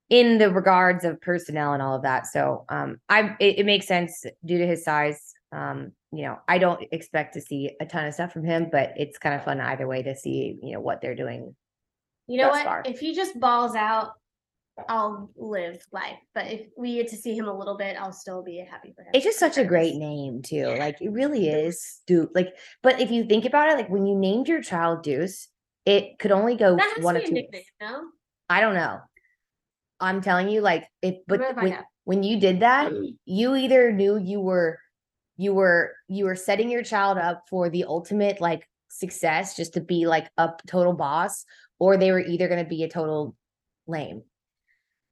in 0.09 0.37
the 0.37 0.51
regards 0.51 1.03
of 1.03 1.19
personnel 1.21 1.73
and 1.73 1.81
all 1.81 1.95
of 1.95 2.03
that. 2.03 2.27
So 2.27 2.65
um 2.69 2.97
I 3.09 3.35
it, 3.39 3.59
it 3.59 3.65
makes 3.65 3.87
sense 3.87 4.25
due 4.45 4.57
to 4.57 4.67
his 4.67 4.83
size. 4.83 5.33
Um, 5.51 5.91
you 6.11 6.23
know, 6.23 6.37
I 6.47 6.57
don't 6.57 6.83
expect 6.91 7.33
to 7.33 7.41
see 7.41 7.71
a 7.81 7.85
ton 7.85 8.05
of 8.05 8.13
stuff 8.13 8.33
from 8.33 8.43
him, 8.43 8.69
but 8.71 8.93
it's 8.97 9.17
kind 9.17 9.35
of 9.35 9.43
fun 9.43 9.59
either 9.59 9.87
way 9.87 10.03
to 10.03 10.15
see, 10.15 10.57
you 10.61 10.73
know, 10.73 10.79
what 10.79 11.01
they're 11.01 11.15
doing. 11.15 11.55
You 12.27 12.37
know 12.37 12.49
what? 12.49 12.65
far. 12.65 12.83
If 12.85 12.99
he 12.99 13.13
just 13.15 13.39
balls 13.39 13.75
out, 13.75 14.11
I'll 14.87 15.29
live 15.35 15.83
life. 15.91 16.17
But 16.33 16.47
if 16.47 16.67
we 16.77 16.95
get 16.95 17.07
to 17.09 17.15
see 17.15 17.35
him 17.35 17.47
a 17.47 17.57
little 17.57 17.77
bit, 17.77 17.95
I'll 17.99 18.13
still 18.13 18.43
be 18.43 18.63
happy 18.69 18.93
for 18.95 19.01
him. 19.01 19.09
It's 19.13 19.25
just 19.25 19.39
such 19.39 19.57
a 19.57 19.63
great 19.63 19.95
name 19.95 20.41
too. 20.41 20.67
Like 20.77 21.01
it 21.01 21.11
really 21.11 21.49
is. 21.49 22.01
Dude, 22.05 22.29
like, 22.35 22.53
but 22.83 23.01
if 23.01 23.11
you 23.11 23.25
think 23.25 23.45
about 23.45 23.69
it, 23.69 23.75
like 23.75 23.89
when 23.89 24.05
you 24.05 24.15
named 24.15 24.47
your 24.47 24.61
child 24.61 25.03
Deuce, 25.03 25.47
it 25.85 26.19
could 26.19 26.31
only 26.31 26.55
go 26.55 26.77
one 26.99 27.15
a 27.15 27.25
two. 27.25 27.31
nickname, 27.31 27.63
no? 27.81 28.03
I 28.49 28.61
don't 28.61 28.75
know. 28.75 28.99
I'm 29.99 30.21
telling 30.21 30.49
you, 30.49 30.61
like 30.61 30.87
if 31.01 31.15
but 31.27 31.55
when, 31.55 31.79
when 32.03 32.23
you 32.23 32.39
did 32.39 32.59
that, 32.59 32.91
you 33.25 33.55
either 33.55 33.91
knew 33.91 34.17
you 34.17 34.39
were 34.39 34.79
you 35.37 35.53
were 35.53 35.93
you 36.07 36.25
were 36.25 36.35
setting 36.35 36.69
your 36.69 36.83
child 36.83 37.17
up 37.17 37.43
for 37.49 37.69
the 37.69 37.85
ultimate 37.85 38.41
like 38.41 38.67
success 38.89 39.55
just 39.55 39.73
to 39.73 39.81
be 39.81 40.07
like 40.07 40.29
a 40.37 40.51
total 40.67 40.93
boss, 40.93 41.45
or 41.79 41.97
they 41.97 42.11
were 42.11 42.19
either 42.19 42.47
going 42.47 42.63
to 42.63 42.69
be 42.69 42.83
a 42.83 42.89
total 42.89 43.35
lame. 43.87 44.23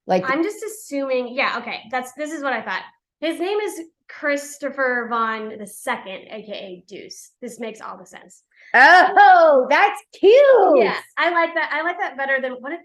Like 0.08 0.30
I'm 0.30 0.44
just 0.44 0.64
assuming. 0.64 1.34
Yeah, 1.34 1.58
okay. 1.60 1.82
That's 1.92 2.14
this 2.14 2.32
is 2.32 2.44
what 2.44 2.54
I 2.54 2.62
thought. 2.62 2.84
His 3.20 3.40
name 3.40 3.60
is 3.60 3.82
Christopher 4.08 5.08
Vaughn 5.10 5.58
the 5.58 5.68
second, 5.68 6.28
aka 6.30 6.84
Deuce. 6.88 7.32
This 7.42 7.60
makes 7.60 7.82
all 7.82 7.98
the 7.98 8.06
sense. 8.06 8.44
oh, 8.74 9.68
that's 9.70 10.02
cute. 10.20 10.78
Yeah, 10.78 10.98
I 11.18 11.32
like 11.32 11.54
that. 11.56 11.72
I 11.74 11.82
like 11.82 11.98
that 12.00 12.18
better 12.18 12.40
than 12.42 12.54
what 12.54 12.74
if 12.74 12.82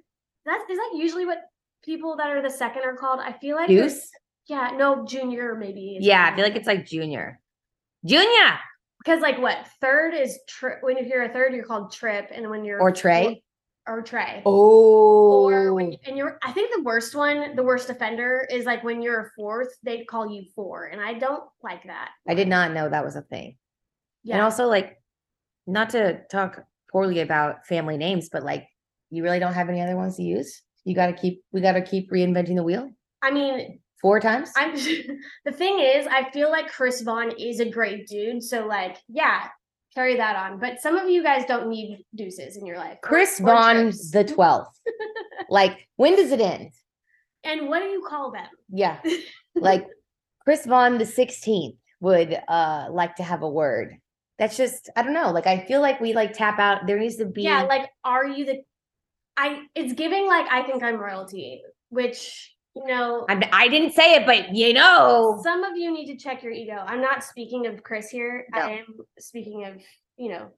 that's 0.46 0.62
is 0.70 0.78
that 0.78 0.92
usually 0.94 1.26
what 1.26 1.38
people 1.84 2.16
that 2.16 2.30
are 2.30 2.42
the 2.42 2.50
second 2.50 2.82
are 2.84 2.96
called? 2.96 3.20
I 3.20 3.32
feel 3.32 3.56
like 3.56 3.68
Deuce. 3.68 4.08
Yeah, 4.46 4.70
no, 4.76 5.04
junior 5.04 5.54
maybe. 5.54 5.98
Yeah, 6.00 6.28
I 6.30 6.34
feel 6.34 6.44
like 6.44 6.56
it's 6.56 6.66
like 6.66 6.86
junior. 6.86 7.40
Junior 8.04 8.58
because 9.04 9.20
like 9.20 9.38
what 9.38 9.66
third 9.80 10.14
is 10.14 10.38
trip 10.46 10.78
when 10.82 10.96
you're 11.06 11.24
a 11.24 11.32
third 11.32 11.54
you're 11.54 11.64
called 11.64 11.92
trip 11.92 12.30
and 12.32 12.48
when 12.50 12.64
you're 12.64 12.80
or 12.80 12.92
Trey. 12.92 13.42
Or 13.90 14.02
Trey. 14.02 14.42
Oh, 14.46 15.48
Or 15.48 15.74
when 15.74 15.92
oh. 15.92 15.96
and 16.06 16.16
you're 16.16 16.38
I 16.42 16.52
think 16.52 16.74
the 16.74 16.82
worst 16.82 17.14
one, 17.14 17.56
the 17.56 17.62
worst 17.62 17.90
offender 17.90 18.46
is 18.50 18.64
like 18.64 18.84
when 18.84 19.02
you're 19.02 19.20
a 19.20 19.30
fourth, 19.36 19.76
they 19.82 20.04
call 20.04 20.30
you 20.30 20.44
four. 20.54 20.86
And 20.86 21.00
I 21.00 21.14
don't 21.14 21.44
like 21.62 21.84
that. 21.84 22.10
I 22.28 22.34
did 22.34 22.48
not 22.48 22.72
know 22.72 22.88
that 22.88 23.04
was 23.04 23.16
a 23.16 23.22
thing. 23.22 23.56
Yeah. 24.22 24.36
And 24.36 24.42
also, 24.42 24.66
like, 24.66 25.02
not 25.66 25.90
to 25.90 26.20
talk 26.30 26.64
poorly 26.92 27.20
about 27.20 27.66
family 27.66 27.96
names, 27.96 28.28
but 28.30 28.42
like, 28.42 28.68
you 29.10 29.22
really 29.22 29.38
don't 29.38 29.54
have 29.54 29.68
any 29.68 29.80
other 29.80 29.96
ones 29.96 30.16
to 30.16 30.22
use. 30.22 30.62
You 30.84 30.94
got 30.94 31.06
to 31.06 31.12
keep. 31.12 31.42
We 31.52 31.60
got 31.60 31.72
to 31.72 31.82
keep 31.82 32.10
reinventing 32.10 32.56
the 32.56 32.62
wheel 32.62 32.90
I 33.22 33.30
mean, 33.30 33.80
four 34.00 34.20
times. 34.20 34.50
I'm 34.56 34.74
the 35.44 35.52
thing 35.52 35.80
is, 35.80 36.06
I 36.06 36.30
feel 36.30 36.50
like 36.50 36.68
Chris 36.68 37.02
Vaughn 37.02 37.32
is 37.38 37.60
a 37.60 37.68
great 37.68 38.06
dude. 38.06 38.42
So 38.42 38.66
like, 38.66 38.96
yeah, 39.08 39.48
carry 39.94 40.16
that 40.16 40.36
on. 40.36 40.58
But 40.58 40.80
some 40.80 40.96
of 40.96 41.08
you 41.08 41.22
guys 41.22 41.44
don't 41.46 41.68
need 41.68 42.04
deuces 42.14 42.56
in 42.56 42.66
your 42.66 42.76
life. 42.76 42.98
Chris 43.02 43.40
or 43.40 43.46
Vaughn, 43.46 43.92
the 44.12 44.24
twelfth. 44.34 44.78
like, 45.48 45.88
when 45.96 46.16
does 46.16 46.32
it 46.32 46.40
end? 46.40 46.70
And 47.44 47.68
what 47.68 47.80
do 47.80 47.86
you 47.86 48.04
call 48.08 48.32
them? 48.32 48.46
Yeah, 48.70 48.98
like 49.54 49.86
Chris 50.44 50.66
Vaughn, 50.66 50.98
the 50.98 51.06
sixteenth 51.06 51.76
would 52.00 52.38
uh 52.48 52.88
like 52.90 53.16
to 53.16 53.22
have 53.22 53.42
a 53.42 53.48
word. 53.48 53.96
That's 54.38 54.56
just 54.56 54.88
I 54.96 55.02
don't 55.02 55.14
know. 55.14 55.30
Like, 55.30 55.46
I 55.46 55.64
feel 55.66 55.80
like 55.80 56.00
we 56.00 56.12
like 56.12 56.32
tap 56.32 56.58
out. 56.58 56.86
There 56.86 56.98
needs 56.98 57.16
to 57.16 57.26
be. 57.26 57.42
Yeah, 57.42 57.62
like, 57.62 57.88
are 58.04 58.26
you 58.26 58.44
the? 58.46 58.62
I 59.36 59.62
it's 59.74 59.92
giving 59.94 60.26
like 60.26 60.46
I 60.50 60.62
think 60.64 60.82
I'm 60.82 60.96
royalty, 60.96 61.62
which 61.88 62.54
you 62.80 62.86
know. 62.86 63.26
I, 63.28 63.48
I 63.52 63.68
didn't 63.68 63.92
say 63.92 64.14
it, 64.14 64.26
but 64.26 64.54
you 64.54 64.72
know. 64.72 65.38
Some 65.42 65.64
of 65.64 65.76
you 65.76 65.92
need 65.92 66.06
to 66.06 66.16
check 66.16 66.42
your 66.42 66.52
ego. 66.52 66.82
I'm 66.86 67.00
not 67.00 67.22
speaking 67.24 67.66
of 67.66 67.82
Chris 67.82 68.08
here. 68.10 68.46
No. 68.54 68.60
I 68.60 68.70
am 68.70 68.96
speaking 69.18 69.64
of, 69.66 69.74
you 70.16 70.30
know, 70.30 70.50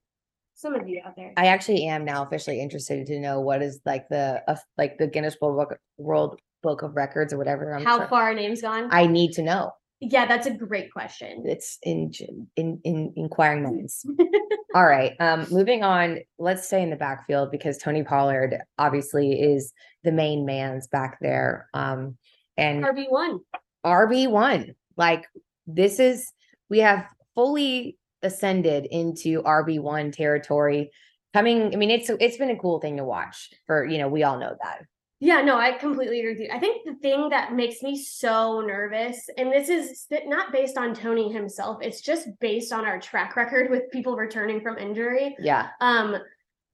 some 0.55 0.75
of 0.75 0.89
you 0.89 1.01
out 1.05 1.17
there. 1.17 1.33
I 1.37 1.47
actually 1.47 1.87
am 1.87 2.05
now 2.05 2.25
officially 2.25 2.61
interested 2.61 3.07
to 3.07 3.21
know 3.21 3.41
what 3.41 3.63
is 3.63 3.81
like 3.85 4.09
the 4.09 4.43
uh, 4.47 4.57
like 4.79 4.99
the 4.99 5.07
Guinness 5.07 5.37
World 5.41 5.57
Book, 5.57 5.79
World 5.99 6.41
Book 6.63 6.83
of 6.83 6.95
Records 6.95 7.33
or 7.33 7.39
whatever. 7.39 7.75
I'm 7.75 7.85
How 7.85 7.99
try- 7.99 8.09
far 8.09 8.23
our 8.25 8.35
name's 8.35 8.63
gone? 8.63 8.89
I 8.91 9.07
need 9.07 9.33
to 9.33 9.43
know. 9.43 9.73
Yeah, 10.03 10.27
that's 10.27 10.49
a 10.49 10.51
great 10.51 10.93
question. 10.93 11.45
It's 11.47 11.79
in 11.85 12.11
in 12.57 12.81
in 12.83 13.13
inquiring 13.15 13.63
minds. 13.63 14.05
All 14.75 14.85
right. 14.85 15.13
Um, 15.21 15.47
moving 15.51 15.85
on. 15.85 16.19
Let's 16.39 16.67
stay 16.67 16.83
in 16.83 16.91
the 16.91 16.97
backfield 16.97 17.53
because 17.53 17.79
Tony 17.79 18.03
Pollard 18.03 18.59
obviously 18.79 19.41
is 19.41 19.73
the 20.03 20.11
main 20.11 20.45
man's 20.45 20.89
back 20.89 21.19
there. 21.21 21.69
Um, 21.73 22.17
and 22.57 22.85
RB 22.85 23.11
one. 23.11 23.41
RB 23.87 24.29
one. 24.29 24.75
Like 24.97 25.27
this 25.69 26.01
is 26.01 26.33
we 26.69 26.81
have 26.81 27.07
fully 27.37 27.97
ascended 28.23 28.87
into 28.87 29.43
RB 29.45 29.79
one 29.79 30.11
territory. 30.11 30.91
Coming, 31.33 31.73
I 31.73 31.77
mean, 31.77 31.91
it's 31.91 32.11
it's 32.11 32.39
been 32.39 32.51
a 32.51 32.59
cool 32.59 32.81
thing 32.81 32.97
to 32.97 33.05
watch 33.05 33.51
for 33.69 33.85
you 33.87 33.99
know, 33.99 34.09
we 34.09 34.25
all 34.25 34.39
know 34.41 34.57
that. 34.65 34.83
Yeah, 35.23 35.41
no, 35.41 35.57
I 35.57 35.71
completely 35.71 36.19
agree 36.19 36.33
with 36.33 36.41
you. 36.41 36.49
I 36.53 36.59
think 36.59 36.85
the 36.85 36.95
thing 36.95 37.29
that 37.29 37.55
makes 37.55 37.81
me 37.81 37.97
so 37.97 38.61
nervous, 38.61 39.31
and 39.39 39.53
this 39.53 39.69
is 39.69 40.09
not 40.27 40.51
based 40.51 40.77
on 40.77 40.97
Tony 40.97 41.33
himself, 41.33 41.79
it's 41.81 42.01
just 42.01 42.27
based 42.41 42.73
on 42.73 42.85
our 42.85 42.99
track 42.99 43.37
record 43.37 43.71
with 43.71 43.89
people 43.93 44.17
returning 44.17 44.61
from 44.61 44.79
injury. 44.79 45.37
Yeah. 45.39 45.69
Um, 45.81 46.17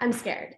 I'm 0.00 0.14
scared. 0.14 0.54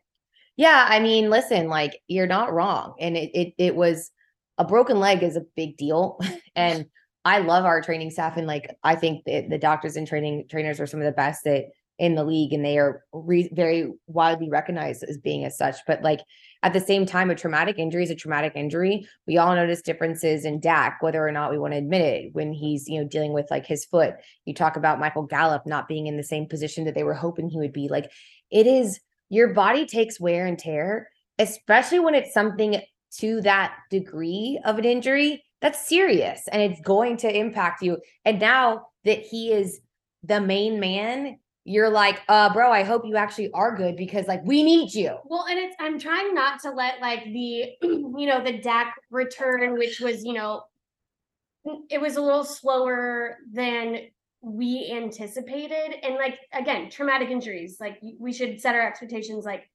Yeah, 0.56 0.86
I 0.88 1.00
mean, 1.00 1.30
listen, 1.30 1.66
like 1.66 2.00
you're 2.06 2.28
not 2.28 2.52
wrong. 2.52 2.94
And 3.00 3.16
it 3.16 3.32
it 3.34 3.54
it 3.58 3.74
was 3.74 4.12
a 4.56 4.64
broken 4.64 5.00
leg 5.00 5.24
is 5.24 5.34
a 5.34 5.44
big 5.56 5.76
deal. 5.76 6.20
and 6.54 6.86
I 7.24 7.38
love 7.38 7.64
our 7.64 7.82
training 7.82 8.12
staff 8.12 8.36
and 8.36 8.46
like 8.46 8.70
I 8.84 8.94
think 8.94 9.24
that 9.24 9.50
the 9.50 9.58
doctors 9.58 9.96
and 9.96 10.06
training 10.06 10.46
trainers 10.48 10.78
are 10.78 10.86
some 10.86 11.00
of 11.00 11.06
the 11.06 11.12
best 11.12 11.42
that 11.42 11.64
in 12.00 12.14
the 12.14 12.24
league 12.24 12.54
and 12.54 12.64
they 12.64 12.78
are 12.78 13.04
re- 13.12 13.50
very 13.52 13.92
widely 14.06 14.48
recognized 14.48 15.04
as 15.04 15.18
being 15.18 15.44
as 15.44 15.58
such. 15.58 15.76
But 15.86 16.02
like 16.02 16.20
at 16.62 16.72
the 16.72 16.80
same 16.80 17.04
time, 17.04 17.30
a 17.30 17.34
traumatic 17.34 17.78
injury 17.78 18.02
is 18.02 18.10
a 18.10 18.14
traumatic 18.14 18.52
injury. 18.56 19.06
We 19.26 19.36
all 19.36 19.54
notice 19.54 19.82
differences 19.82 20.46
in 20.46 20.60
Dak, 20.60 21.02
whether 21.02 21.24
or 21.24 21.30
not 21.30 21.50
we 21.50 21.58
want 21.58 21.74
to 21.74 21.78
admit 21.78 22.00
it, 22.00 22.30
when 22.32 22.54
he's, 22.54 22.88
you 22.88 22.98
know, 22.98 23.06
dealing 23.06 23.34
with 23.34 23.50
like 23.50 23.66
his 23.66 23.84
foot. 23.84 24.14
You 24.46 24.54
talk 24.54 24.76
about 24.76 24.98
Michael 24.98 25.24
Gallup 25.24 25.66
not 25.66 25.88
being 25.88 26.06
in 26.06 26.16
the 26.16 26.24
same 26.24 26.46
position 26.46 26.86
that 26.86 26.94
they 26.94 27.04
were 27.04 27.14
hoping 27.14 27.50
he 27.50 27.58
would 27.58 27.74
be. 27.74 27.88
Like 27.88 28.10
it 28.50 28.66
is 28.66 28.98
your 29.28 29.52
body 29.52 29.84
takes 29.84 30.18
wear 30.18 30.46
and 30.46 30.58
tear, 30.58 31.10
especially 31.38 32.00
when 32.00 32.14
it's 32.14 32.32
something 32.32 32.80
to 33.18 33.42
that 33.42 33.74
degree 33.90 34.58
of 34.64 34.78
an 34.78 34.86
injury 34.86 35.44
that's 35.60 35.86
serious 35.86 36.48
and 36.50 36.62
it's 36.62 36.80
going 36.80 37.18
to 37.18 37.38
impact 37.38 37.82
you. 37.82 37.98
And 38.24 38.40
now 38.40 38.86
that 39.04 39.20
he 39.20 39.52
is 39.52 39.80
the 40.22 40.40
main 40.40 40.80
man, 40.80 41.38
you're 41.70 41.88
like, 41.88 42.20
uh, 42.28 42.52
bro, 42.52 42.72
I 42.72 42.82
hope 42.82 43.02
you 43.04 43.16
actually 43.16 43.50
are 43.52 43.76
good 43.76 43.96
because 43.96 44.26
like 44.26 44.44
we 44.44 44.64
need 44.64 44.92
you. 44.92 45.16
Well, 45.24 45.46
and 45.48 45.58
it's 45.58 45.76
I'm 45.78 46.00
trying 46.00 46.34
not 46.34 46.60
to 46.62 46.70
let 46.70 47.00
like 47.00 47.24
the 47.24 47.76
you 47.82 48.26
know 48.26 48.42
the 48.42 48.58
Dak 48.58 48.96
return, 49.10 49.74
which 49.74 50.00
was 50.00 50.24
you 50.24 50.32
know 50.32 50.62
it 51.88 52.00
was 52.00 52.16
a 52.16 52.22
little 52.22 52.44
slower 52.44 53.36
than 53.52 53.98
we 54.42 54.90
anticipated, 54.92 55.94
and 56.02 56.16
like 56.16 56.40
again, 56.52 56.90
traumatic 56.90 57.30
injuries. 57.30 57.76
Like 57.80 58.00
we 58.18 58.32
should 58.32 58.60
set 58.60 58.74
our 58.74 58.86
expectations 58.86 59.44
like 59.44 59.70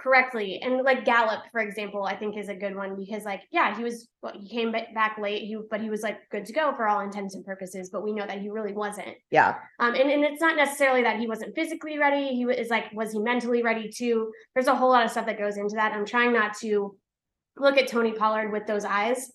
correctly, 0.00 0.60
and 0.62 0.82
like 0.82 1.04
Gallup, 1.04 1.42
for 1.52 1.60
example, 1.60 2.04
I 2.04 2.16
think 2.16 2.36
is 2.36 2.48
a 2.48 2.54
good 2.54 2.74
one 2.74 2.96
because 2.96 3.24
like 3.24 3.42
yeah, 3.50 3.76
he 3.76 3.84
was 3.84 4.08
well, 4.22 4.32
he 4.34 4.48
came 4.48 4.72
back 4.72 5.18
late, 5.18 5.42
he 5.42 5.56
but 5.70 5.80
he 5.80 5.90
was 5.90 6.02
like 6.02 6.18
good 6.30 6.46
to 6.46 6.52
go 6.52 6.74
for 6.74 6.88
all 6.88 7.00
intents 7.00 7.34
and 7.34 7.44
purposes, 7.44 7.90
but 7.90 8.02
we 8.02 8.12
know 8.12 8.26
that 8.26 8.40
he 8.40 8.48
really 8.48 8.72
wasn't. 8.72 9.16
Yeah. 9.30 9.56
Um, 9.78 9.94
and, 9.94 10.10
and 10.10 10.24
it's 10.24 10.40
not 10.40 10.56
necessarily 10.56 11.02
that 11.02 11.18
he 11.18 11.26
wasn't 11.26 11.54
physically 11.54 11.98
ready. 11.98 12.34
He 12.34 12.46
was 12.46 12.68
like, 12.68 12.86
was 12.92 13.12
he 13.12 13.18
mentally 13.18 13.62
ready 13.62 13.90
too? 13.90 14.32
There's 14.54 14.66
a 14.68 14.74
whole 14.74 14.90
lot 14.90 15.04
of 15.04 15.10
stuff 15.10 15.26
that 15.26 15.38
goes 15.38 15.56
into 15.56 15.74
that. 15.76 15.92
I'm 15.92 16.06
trying 16.06 16.32
not 16.32 16.56
to 16.60 16.96
look 17.56 17.76
at 17.76 17.88
Tony 17.88 18.12
Pollard 18.12 18.52
with 18.52 18.66
those 18.66 18.84
eyes, 18.84 19.30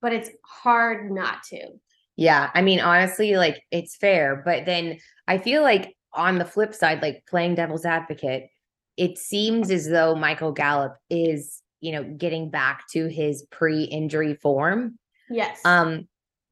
but 0.00 0.12
it's 0.12 0.30
hard 0.44 1.10
not 1.10 1.42
to. 1.50 1.68
Yeah. 2.16 2.50
I 2.54 2.62
mean, 2.62 2.80
honestly, 2.80 3.36
like 3.36 3.62
it's 3.70 3.96
fair. 3.96 4.42
But 4.44 4.64
then 4.64 4.98
I 5.28 5.38
feel 5.38 5.62
like 5.62 5.94
on 6.14 6.38
the 6.38 6.44
flip 6.44 6.74
side, 6.74 7.02
like 7.02 7.24
playing 7.28 7.56
devil's 7.56 7.84
advocate, 7.84 8.48
it 8.96 9.18
seems 9.18 9.70
as 9.70 9.88
though 9.88 10.14
Michael 10.14 10.52
Gallup 10.52 10.96
is, 11.10 11.62
you 11.80 11.92
know, 11.92 12.04
getting 12.04 12.50
back 12.50 12.84
to 12.92 13.08
his 13.08 13.44
pre-injury 13.50 14.34
form. 14.34 14.98
Yes. 15.28 15.60
Um, 15.64 16.08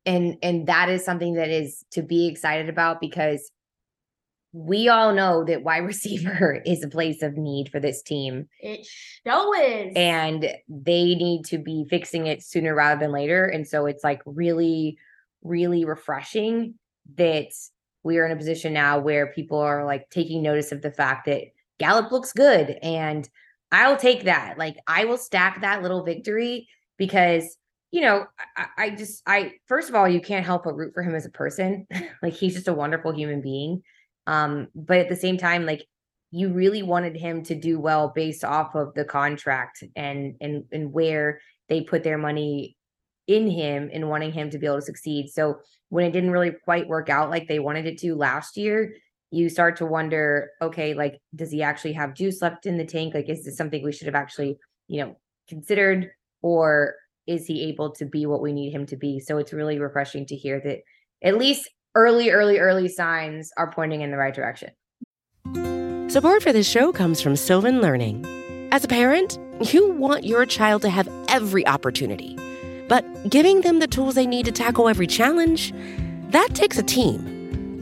and 0.07 0.37
and 0.43 0.67
that 0.67 0.89
is 0.89 1.05
something 1.05 1.35
that 1.35 1.49
is 1.49 1.85
to 1.93 2.03
be 2.03 2.29
excited 2.29 2.69
about 2.69 3.01
because 3.01 3.51
we 4.53 4.89
all 4.89 5.13
know 5.13 5.45
that 5.45 5.65
wide 5.65 5.79
receiver 5.85 6.63
is 6.65 6.85
a 6.85 6.89
place 6.89 7.23
of 7.23 7.37
need 7.37 7.71
for 7.71 7.81
this 7.81 8.03
team 8.03 8.49
it 8.61 8.87
sure 9.27 9.61
is. 9.61 9.93
and 9.97 10.49
they 10.69 11.15
need 11.15 11.45
to 11.47 11.59
be 11.59 11.85
fixing 11.91 12.27
it 12.27 12.43
sooner 12.43 12.75
rather 12.75 13.01
than 13.01 13.13
later. 13.13 13.47
And 13.47 13.67
so 13.67 13.87
it's 13.87 14.05
like 14.05 14.23
really, 14.25 14.97
really 15.43 15.85
refreshing 15.85 16.75
that 17.17 17.49
we 18.03 18.19
are 18.19 18.27
in 18.27 18.33
a 18.33 18.37
position 18.37 18.73
now 18.73 18.99
where 18.99 19.33
people 19.33 19.59
are 19.59 19.85
like 19.85 20.09
taking 20.11 20.43
notice 20.43 20.73
of 20.73 20.83
the 20.83 20.93
fact 20.93 21.27
that 21.27 21.43
Gallup 21.79 22.13
looks 22.13 22.33
good. 22.33 22.79
And 22.83 23.29
I'll 23.73 23.97
take 23.97 24.25
that. 24.25 24.59
Like 24.59 24.77
I 24.87 25.05
will 25.05 25.19
stack 25.19 25.61
that 25.61 25.83
little 25.83 26.05
victory 26.05 26.69
because 26.97 27.57
you 27.91 28.01
know, 28.01 28.27
I, 28.57 28.67
I 28.77 28.91
just 28.91 29.23
I 29.25 29.53
first 29.67 29.89
of 29.89 29.95
all, 29.95 30.09
you 30.09 30.21
can't 30.21 30.45
help 30.45 30.65
but 30.65 30.77
root 30.77 30.95
for 30.95 31.03
him 31.03 31.15
as 31.15 31.27
a 31.27 31.31
person. 31.31 31.87
like 32.23 32.33
he's 32.33 32.55
just 32.55 32.67
a 32.67 32.75
wonderful 32.75 33.13
human 33.13 33.41
being. 33.41 33.83
Um, 34.27 34.67
but 34.75 34.99
at 34.99 35.09
the 35.09 35.17
same 35.17 35.39
time, 35.39 35.65
like 35.65 35.87
you 36.33 36.53
really 36.53 36.83
wanted 36.83 37.17
him 37.17 37.45
to 37.45 37.55
do 37.55 37.79
well 37.79 38.09
based 38.13 38.45
off 38.45 38.75
of 38.75 38.95
the 38.95 39.05
contract 39.05 39.85
and 39.95 40.35
and 40.41 40.65
and 40.73 40.93
where 40.93 41.41
they 41.69 41.83
put 41.83 42.03
their 42.03 42.19
money 42.19 42.77
in 43.29 43.49
him 43.49 43.89
and 43.93 44.09
wanting 44.09 44.33
him 44.33 44.51
to 44.51 44.59
be 44.59 44.67
able 44.67 44.77
to 44.77 44.83
succeed. 44.83 45.29
So 45.29 45.61
when 45.89 46.05
it 46.05 46.11
didn't 46.11 46.33
really 46.33 46.51
quite 46.51 46.89
work 46.89 47.09
out 47.09 47.31
like 47.31 47.47
they 47.47 47.61
wanted 47.61 47.87
it 47.87 47.99
to 47.99 48.17
last 48.17 48.57
year, 48.57 48.95
you 49.35 49.49
start 49.49 49.77
to 49.77 49.87
wonder, 49.87 50.51
okay, 50.63 50.95
like 50.95 51.21
does 51.35 51.51
he 51.51 51.63
actually 51.63 51.93
have 51.95 52.15
juice 52.15 52.41
left 52.41 52.67
in 52.67 52.79
the 52.79 52.85
tank? 52.85 53.15
Like 53.15 53.29
is 53.29 53.45
this 53.45 53.57
something 53.57 53.83
we 53.83 53.93
should 53.93 54.07
have 54.07 54.15
actually, 54.15 54.59
you 54.87 55.05
know, 55.05 55.17
considered 55.49 56.11
or 56.43 56.95
is 57.27 57.47
he 57.47 57.65
able 57.65 57.91
to 57.93 58.05
be 58.05 58.27
what 58.27 58.43
we 58.43 58.53
need 58.53 58.71
him 58.71 58.87
to 58.87 58.97
be? 58.97 59.19
So 59.19 59.39
it's 59.39 59.53
really 59.53 59.79
refreshing 59.79 60.27
to 60.27 60.37
hear 60.37 60.61
that 60.61 60.79
at 61.23 61.37
least 61.37 61.69
early 61.97 62.31
early 62.31 62.59
early 62.59 62.89
signs 62.89 63.51
are 63.57 63.71
pointing 63.73 64.03
in 64.03 64.11
the 64.11 64.17
right 64.17 64.35
direction. 64.35 64.71
Support 66.11 66.43
for 66.43 66.53
this 66.53 66.69
show 66.69 66.93
comes 66.93 67.21
from 67.21 67.35
Sylvan 67.35 67.81
Learning. 67.81 68.25
As 68.71 68.85
a 68.85 68.89
parent, 68.89 69.39
you 69.73 69.91
want 69.93 70.25
your 70.25 70.47
child 70.47 70.83
to 70.83 70.91
have 70.91 71.09
every 71.29 71.67
opportunity, 71.67 72.37
but 72.89 73.05
giving 73.29 73.63
them 73.63 73.81
the 73.81 73.89
tools 73.89 74.15
they 74.15 74.27
need 74.27 74.47
to 74.47 74.53
tackle 74.53 74.89
every 74.89 75.09
challenge, 75.09 75.73
that 76.31 76.55
takes 76.55 76.79
a 76.79 76.83
team. 76.83 77.34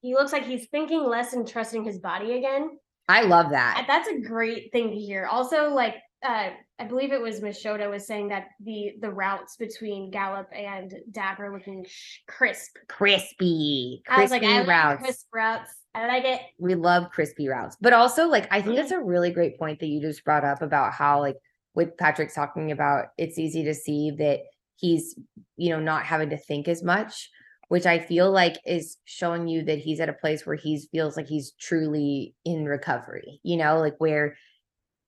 he 0.00 0.14
looks 0.14 0.32
like 0.32 0.44
he's 0.44 0.68
thinking 0.68 1.04
less 1.04 1.32
and 1.32 1.46
trusting 1.46 1.84
his 1.84 1.98
body 1.98 2.36
again. 2.36 2.70
I 3.08 3.22
love 3.22 3.50
that. 3.50 3.84
That's 3.88 4.08
a 4.08 4.20
great 4.20 4.70
thing 4.72 4.90
to 4.90 4.96
hear. 4.96 5.26
Also, 5.26 5.70
like 5.70 5.94
uh, 6.22 6.50
I 6.78 6.84
believe 6.84 7.12
it 7.12 7.20
was 7.20 7.40
Miss 7.40 7.64
was 7.64 8.06
saying 8.06 8.28
that 8.28 8.48
the 8.60 8.94
the 9.00 9.10
routes 9.10 9.56
between 9.56 10.10
Gallup 10.10 10.48
and 10.54 10.92
Dak 11.10 11.38
are 11.40 11.52
looking 11.52 11.86
crisp. 12.26 12.76
Crispy, 12.88 14.02
I 14.08 14.22
was 14.22 14.30
crispy 14.30 14.46
like, 14.46 14.54
I 14.54 14.58
like 14.58 14.68
routes. 14.68 15.02
crisp 15.02 15.26
routes. 15.32 15.74
I 15.94 16.06
like 16.06 16.24
it. 16.24 16.40
we 16.58 16.74
love 16.74 17.10
crispy 17.10 17.48
routes 17.48 17.76
but 17.80 17.92
also 17.92 18.28
like 18.28 18.46
i 18.52 18.62
think 18.62 18.76
that's 18.76 18.92
a 18.92 19.00
really 19.00 19.32
great 19.32 19.58
point 19.58 19.80
that 19.80 19.86
you 19.86 20.00
just 20.00 20.24
brought 20.24 20.44
up 20.44 20.62
about 20.62 20.92
how 20.92 21.18
like 21.20 21.36
with 21.74 21.96
patrick's 21.96 22.34
talking 22.34 22.70
about 22.70 23.06
it's 23.16 23.38
easy 23.38 23.64
to 23.64 23.74
see 23.74 24.12
that 24.18 24.40
he's 24.76 25.18
you 25.56 25.70
know 25.70 25.80
not 25.80 26.04
having 26.04 26.30
to 26.30 26.36
think 26.36 26.68
as 26.68 26.82
much 26.84 27.30
which 27.68 27.86
i 27.86 27.98
feel 27.98 28.30
like 28.30 28.56
is 28.66 28.98
showing 29.04 29.48
you 29.48 29.62
that 29.64 29.78
he's 29.78 30.00
at 30.00 30.08
a 30.08 30.12
place 30.14 30.46
where 30.46 30.56
he 30.56 30.80
feels 30.92 31.16
like 31.16 31.26
he's 31.28 31.52
truly 31.60 32.34
in 32.44 32.64
recovery 32.64 33.40
you 33.42 33.56
know 33.56 33.78
like 33.78 33.96
where 33.98 34.36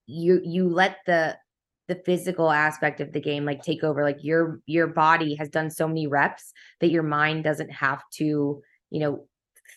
you 0.07 0.41
you 0.45 0.69
let 0.69 0.99
the 1.07 1.37
the 1.89 1.95
physical 2.07 2.51
aspect 2.51 3.01
of 3.01 3.13
the 3.13 3.21
game 3.21 3.45
like 3.45 3.63
take 3.63 3.83
over 3.83 4.03
like 4.03 4.23
your 4.23 4.61
your 4.67 4.87
body 4.87 5.35
has 5.35 5.49
done 5.49 5.71
so 5.71 5.87
many 5.89 6.07
reps 6.07 6.53
that 6.81 6.91
your 6.91 7.03
mind 7.03 7.45
doesn't 7.45 7.71
have 7.71 8.03
to 8.13 8.63
you 8.91 9.01
know 9.01 9.27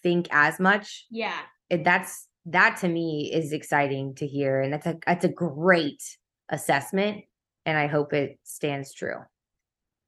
think 0.01 0.27
as 0.31 0.59
much 0.59 1.07
Yeah. 1.09 1.39
it- 1.69 1.83
that's 1.83 2.27
that 2.45 2.77
to 2.77 2.89
me 2.89 3.31
is 3.33 3.53
exciting 3.53 4.15
to 4.15 4.27
hear 4.27 4.61
and 4.61 4.73
that's 4.73 4.85
a 4.87 4.97
that's 5.07 5.25
a 5.25 5.29
great 5.29 6.03
assessment 6.49 7.23
and 7.65 7.77
i 7.77 7.87
hope 7.87 8.13
it 8.13 8.39
stands 8.43 8.93
true 8.93 9.17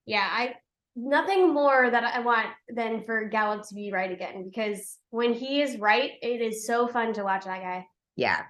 Yeah, 0.05 0.27
I 0.29 0.55
nothing 0.95 1.53
more 1.53 1.89
that 1.89 2.03
I 2.03 2.19
want 2.19 2.47
than 2.69 3.03
for 3.03 3.25
Gallup 3.25 3.67
to 3.67 3.75
be 3.75 3.91
right 3.91 4.11
again 4.11 4.43
because 4.43 4.97
when 5.09 5.33
he 5.33 5.61
is 5.61 5.77
right, 5.77 6.11
it 6.21 6.41
is 6.41 6.65
so 6.65 6.87
fun 6.87 7.13
to 7.13 7.23
watch 7.23 7.45
that 7.45 7.61
guy. 7.61 7.85
yeah. 8.15 8.43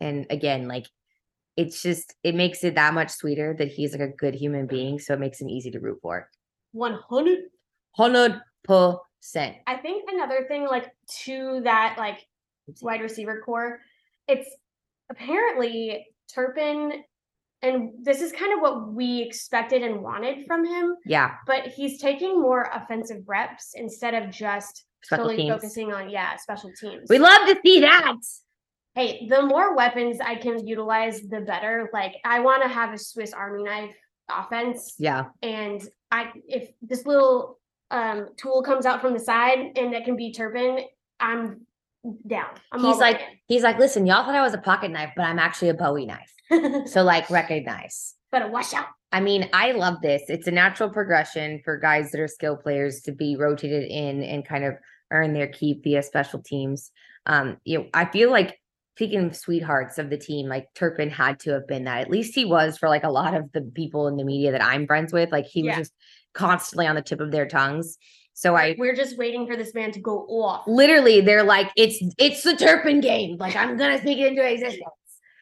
And 0.00 0.26
again 0.30 0.68
like 0.68 0.86
it's 1.56 1.82
just 1.82 2.14
it 2.22 2.34
makes 2.34 2.62
it 2.64 2.74
that 2.74 2.92
much 2.92 3.10
sweeter 3.10 3.54
that 3.58 3.68
he's 3.68 3.92
like 3.92 4.02
a 4.02 4.12
good 4.12 4.34
human 4.34 4.66
being 4.66 4.98
so 4.98 5.14
it 5.14 5.20
makes 5.20 5.40
him 5.40 5.48
easy 5.48 5.70
to 5.70 5.80
root 5.80 5.98
for. 6.02 6.28
100 6.72 7.38
100 7.94 8.42
percent. 8.64 9.56
I 9.66 9.76
think 9.76 10.04
another 10.10 10.44
thing, 10.48 10.66
like 10.66 10.90
to 11.24 11.60
that, 11.64 11.96
like 11.98 12.26
wide 12.82 13.00
receiver 13.00 13.40
corps, 13.44 13.80
it's 14.28 14.48
apparently 15.10 16.06
Turpin, 16.34 17.04
and 17.66 17.90
this 18.02 18.20
is 18.20 18.32
kind 18.32 18.52
of 18.54 18.60
what 18.60 18.92
we 18.92 19.22
expected 19.22 19.82
and 19.82 20.00
wanted 20.02 20.46
from 20.46 20.64
him, 20.64 20.94
yeah 21.04 21.28
but 21.46 21.62
he's 21.76 22.00
taking 22.00 22.40
more 22.40 22.62
offensive 22.72 23.22
reps 23.26 23.72
instead 23.74 24.14
of 24.14 24.30
just 24.30 24.84
Special 25.02 25.24
solely 25.26 25.36
teams. 25.36 25.54
focusing 25.54 25.92
on 25.92 26.08
yeah 26.10 26.36
special 26.36 26.70
teams. 26.80 27.08
we 27.08 27.18
love 27.18 27.42
to 27.48 27.56
see 27.64 27.80
that 27.80 28.16
hey, 28.96 29.26
the 29.28 29.42
more 29.42 29.76
weapons 29.76 30.18
I 30.24 30.36
can 30.36 30.66
utilize, 30.66 31.20
the 31.20 31.42
better. 31.42 31.90
Like 31.92 32.14
I 32.24 32.40
want 32.40 32.62
to 32.62 32.68
have 32.68 32.94
a 32.94 32.98
Swiss 32.98 33.32
Army 33.34 33.62
knife 33.62 33.94
offense, 34.30 34.94
yeah 34.98 35.26
and 35.42 35.80
I 36.10 36.32
if 36.48 36.70
this 36.82 37.06
little 37.06 37.58
um 37.90 38.28
tool 38.36 38.62
comes 38.62 38.86
out 38.86 39.00
from 39.02 39.12
the 39.12 39.20
side 39.20 39.58
and 39.76 39.94
it 39.94 40.04
can 40.04 40.16
be 40.16 40.32
Turpin, 40.32 40.80
I'm 41.20 41.66
down. 42.26 42.46
I'm 42.72 42.80
he's 42.82 42.98
like 42.98 43.20
he's 43.46 43.62
like 43.62 43.78
listen 43.78 44.06
y'all 44.06 44.24
thought 44.24 44.34
i 44.34 44.42
was 44.42 44.54
a 44.54 44.58
pocket 44.58 44.90
knife 44.90 45.10
but 45.16 45.24
i'm 45.24 45.38
actually 45.38 45.68
a 45.68 45.74
bowie 45.74 46.06
knife 46.06 46.32
so 46.86 47.02
like 47.02 47.28
recognize 47.30 48.16
better 48.32 48.48
watch 48.48 48.74
out. 48.74 48.86
I 49.12 49.20
mean, 49.20 49.48
I 49.52 49.72
love 49.72 50.02
this. 50.02 50.22
It's 50.28 50.46
a 50.46 50.50
natural 50.50 50.90
progression 50.90 51.60
for 51.64 51.78
guys 51.78 52.10
that 52.10 52.20
are 52.20 52.28
skill 52.28 52.56
players 52.56 53.00
to 53.02 53.12
be 53.12 53.36
rotated 53.36 53.84
in 53.90 54.22
and 54.22 54.44
kind 54.46 54.64
of 54.64 54.74
earn 55.10 55.32
their 55.32 55.46
keep 55.46 55.84
via 55.84 56.02
special 56.02 56.42
teams. 56.42 56.90
Um, 57.24 57.56
you 57.64 57.78
know, 57.78 57.86
I 57.94 58.06
feel 58.06 58.30
like 58.30 58.58
speaking 58.96 59.24
of 59.24 59.36
sweethearts 59.36 59.98
of 59.98 60.10
the 60.10 60.18
team, 60.18 60.48
like 60.48 60.66
Turpin 60.74 61.08
had 61.10 61.40
to 61.40 61.52
have 61.52 61.66
been 61.66 61.84
that. 61.84 62.00
At 62.02 62.10
least 62.10 62.34
he 62.34 62.44
was 62.44 62.76
for 62.78 62.88
like 62.88 63.04
a 63.04 63.10
lot 63.10 63.34
of 63.34 63.50
the 63.52 63.62
people 63.74 64.08
in 64.08 64.16
the 64.16 64.24
media 64.24 64.52
that 64.52 64.64
I'm 64.64 64.86
friends 64.86 65.12
with. 65.12 65.30
Like 65.32 65.46
he 65.46 65.62
Yeah. 65.62 65.78
was 65.78 65.88
just 65.88 65.92
constantly 66.34 66.86
on 66.86 66.96
the 66.96 67.02
tip 67.02 67.20
of 67.20 67.30
their 67.30 67.46
tongues. 67.46 67.96
So 68.38 68.54
I 68.54 68.76
We're 68.78 68.94
just 68.94 69.16
waiting 69.16 69.46
for 69.46 69.56
this 69.56 69.72
man 69.72 69.92
to 69.92 70.00
go 70.00 70.26
off. 70.28 70.64
literally 70.66 71.22
they're 71.22 71.42
like, 71.42 71.70
it's 71.74 71.98
it's 72.18 72.42
the 72.42 72.54
Turpin 72.54 73.00
game. 73.00 73.38
Like 73.38 73.56
I'm 73.56 73.78
gonna 73.78 73.98
sneak 73.98 74.18
it 74.18 74.26
into 74.26 74.46
existence. 74.46 74.82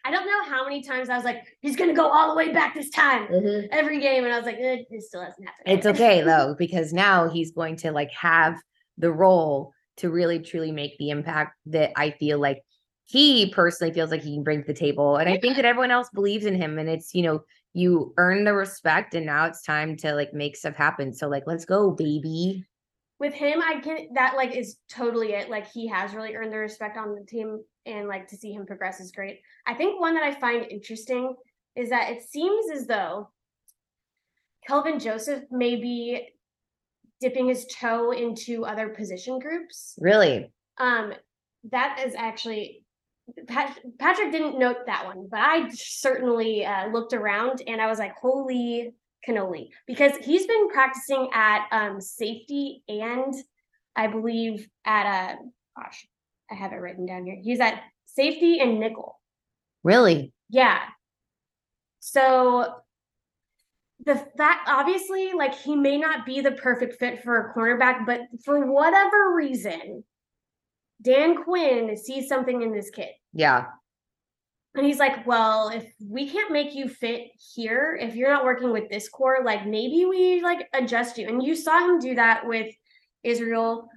I 0.05 0.13
don't 0.13 0.27
know 0.27 0.45
how 0.45 0.63
many 0.63 0.81
times 0.81 1.09
I 1.09 1.17
was 1.17 1.25
like, 1.25 1.43
he's 1.61 1.75
gonna 1.75 1.93
go 1.93 2.09
all 2.09 2.29
the 2.31 2.37
way 2.37 2.53
back 2.53 2.73
this 2.75 2.91
time. 2.91 3.27
Mhm. 3.27 3.67
Every 3.73 3.99
game, 4.01 4.23
and 4.25 4.33
I 4.33 4.37
was 4.37 4.47
like, 4.47 4.59
eh, 4.61 4.85
it 4.89 5.03
still 5.03 5.23
hasn't 5.23 5.45
happened. 5.45 5.77
It's 5.77 5.87
okay 5.87 6.23
though, 6.23 6.55
because 6.57 6.93
now 6.93 7.29
he's 7.29 7.51
going 7.51 7.75
to 7.79 7.91
like 7.91 8.13
have 8.13 8.57
the 8.97 9.11
role 9.11 9.73
to 9.97 10.11
really 10.11 10.39
truly 10.39 10.71
make 10.71 10.97
the 10.99 11.11
impact 11.11 11.57
that 11.67 11.91
I 11.97 12.13
feel 12.13 12.39
like 12.39 12.63
he 13.07 13.51
personally 13.51 13.93
feels 13.93 14.13
like 14.13 14.23
he 14.23 14.35
can 14.35 14.45
bring 14.45 14.61
to 14.61 14.67
the 14.69 14.73
table. 14.73 15.17
And 15.17 15.29
I 15.29 15.37
think 15.39 15.57
that 15.57 15.65
everyone 15.65 15.91
else 15.91 16.11
believes 16.15 16.47
in 16.47 16.55
him. 16.55 16.79
And 16.79 16.89
it's, 16.89 17.13
you 17.13 17.23
know, 17.23 17.41
you 17.73 18.15
earn 18.19 18.45
the 18.45 18.55
respect 18.55 19.15
and 19.15 19.27
now 19.27 19.47
it's 19.47 19.63
time 19.63 19.97
to 19.97 20.15
like 20.15 20.33
make 20.33 20.57
stuff 20.57 20.77
happen. 20.77 21.13
So 21.13 21.29
like 21.29 21.43
let's 21.47 21.65
go, 21.65 21.91
baby. 21.91 22.65
With 23.21 23.35
him, 23.35 23.63
I 23.63 23.81
can 23.81 24.09
that 24.15 24.37
like 24.37 24.57
is 24.57 24.77
totally 24.89 25.33
it. 25.33 25.49
Like 25.49 25.71
he 25.71 25.87
has 25.89 26.15
really 26.15 26.35
earned 26.35 26.53
the 26.53 26.59
respect 26.59 26.97
on 26.97 27.15
the 27.15 27.25
team, 27.25 27.63
and 27.87 28.09
like 28.09 28.29
to 28.29 28.37
see 28.37 28.53
him 28.53 28.67
progress 28.67 29.01
is 29.01 29.13
great. 29.13 29.41
I 29.67 29.75
think 29.75 30.01
one 30.01 30.15
that 30.15 30.25
I 30.25 30.35
find 30.35 30.67
interesting 30.71 31.35
is 31.77 31.91
that 31.91 32.11
it 32.11 32.23
seems 32.23 32.71
as 32.71 32.87
though 32.87 33.31
Kelvin 34.67 34.99
Joseph 34.99 35.45
may 35.51 35.77
be 35.77 36.29
dipping 37.21 37.49
his 37.49 37.67
toe 37.67 38.11
into 38.11 38.65
other 38.65 38.89
position 38.89 39.39
groups. 39.39 39.95
Really. 39.99 40.51
Um, 40.79 41.13
that 41.71 42.03
is 42.05 42.15
actually 42.15 42.85
Pat, 43.47 43.79
Patrick 43.99 44.33
didn't 44.33 44.59
note 44.59 44.87
that 44.87 45.07
one, 45.07 45.29
but 45.31 45.41
I 45.41 45.71
certainly 45.71 46.67
uh, 46.67 46.89
looked 46.89 47.15
around 47.15 47.63
and 47.67 47.81
I 47.81 47.87
was 47.87 47.99
like, 47.99 48.15
"Holy 48.17 48.93
cannoli 49.27 49.69
because 49.87 50.13
he's 50.19 50.47
been 50.47 50.69
practicing 50.69 51.29
at 51.33 51.67
um 51.73 52.01
safety 52.01 52.83
and 52.89 53.35
I 53.97 54.07
believe 54.09 54.69
at 54.85 55.07
a 55.07 55.37
gosh, 55.77 56.07
I 56.51 56.55
have 56.55 56.73
it 56.73 56.77
written 56.77 57.07
down 57.07 57.25
here. 57.25 57.37
He's 57.41 57.61
at 57.61 57.81
safety 58.07 58.61
and 58.61 58.79
nickel. 58.79 59.21
Really? 59.83 60.33
Yeah. 60.51 60.81
So 62.01 62.75
the 64.05 64.17
fact 64.37 64.69
obviously 64.69 65.33
like 65.33 65.55
he 65.55 65.77
may 65.77 65.97
not 65.97 66.27
be 66.27 66.41
the 66.41 66.53
perfect 66.53 66.99
fit 66.99 67.23
for 67.23 67.39
a 67.39 67.55
cornerback, 67.55 68.07
but 68.07 68.23
for 68.45 68.71
whatever 68.71 69.35
reason, 69.35 70.05
Dan 71.01 71.43
Quinn 71.43 71.97
sees 71.97 72.29
something 72.29 72.63
in 72.63 72.73
this 72.73 72.91
kid. 72.91 73.11
Yeah. 73.33 73.67
And 74.75 74.85
he's 74.85 74.99
like, 74.99 75.27
Well, 75.27 75.69
if 75.69 75.93
we 76.01 76.29
can't 76.29 76.53
make 76.53 76.75
you 76.75 76.89
fit 76.89 77.29
here, 77.55 77.99
if 78.01 78.17
you're 78.17 78.33
not 78.33 78.45
working 78.45 78.73
with 78.73 78.89
this 78.91 79.09
core, 79.09 79.39
like 79.45 79.67
maybe 79.67 80.05
we 80.05 80.43
like 80.43 80.69
adjust 80.73 81.19
you. 81.19 81.29
And 81.29 81.43
you 81.43 81.55
saw 81.55 81.79
him 81.89 82.01
do 82.01 82.15
that 82.17 82.47
with 82.47 82.75
Israel. 83.23 83.89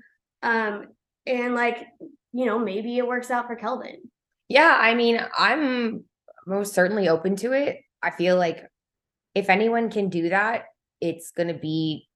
Um, 0.43 0.87
and 1.25 1.55
like, 1.55 1.87
you 2.31 2.45
know, 2.45 2.59
maybe 2.59 2.97
it 2.97 3.07
works 3.07 3.31
out 3.31 3.47
for 3.47 3.55
Kelvin. 3.55 3.97
Yeah, 4.49 4.77
I 4.79 4.95
mean, 4.95 5.19
I'm 5.37 6.05
most 6.45 6.73
certainly 6.73 7.09
open 7.09 7.35
to 7.37 7.51
it. 7.51 7.81
I 8.01 8.11
feel 8.11 8.37
like 8.37 8.63
if 9.35 9.49
anyone 9.49 9.89
can 9.89 10.09
do 10.09 10.29
that, 10.29 10.65
it's 11.01 11.31
to 11.49 11.53
be, 11.53 12.07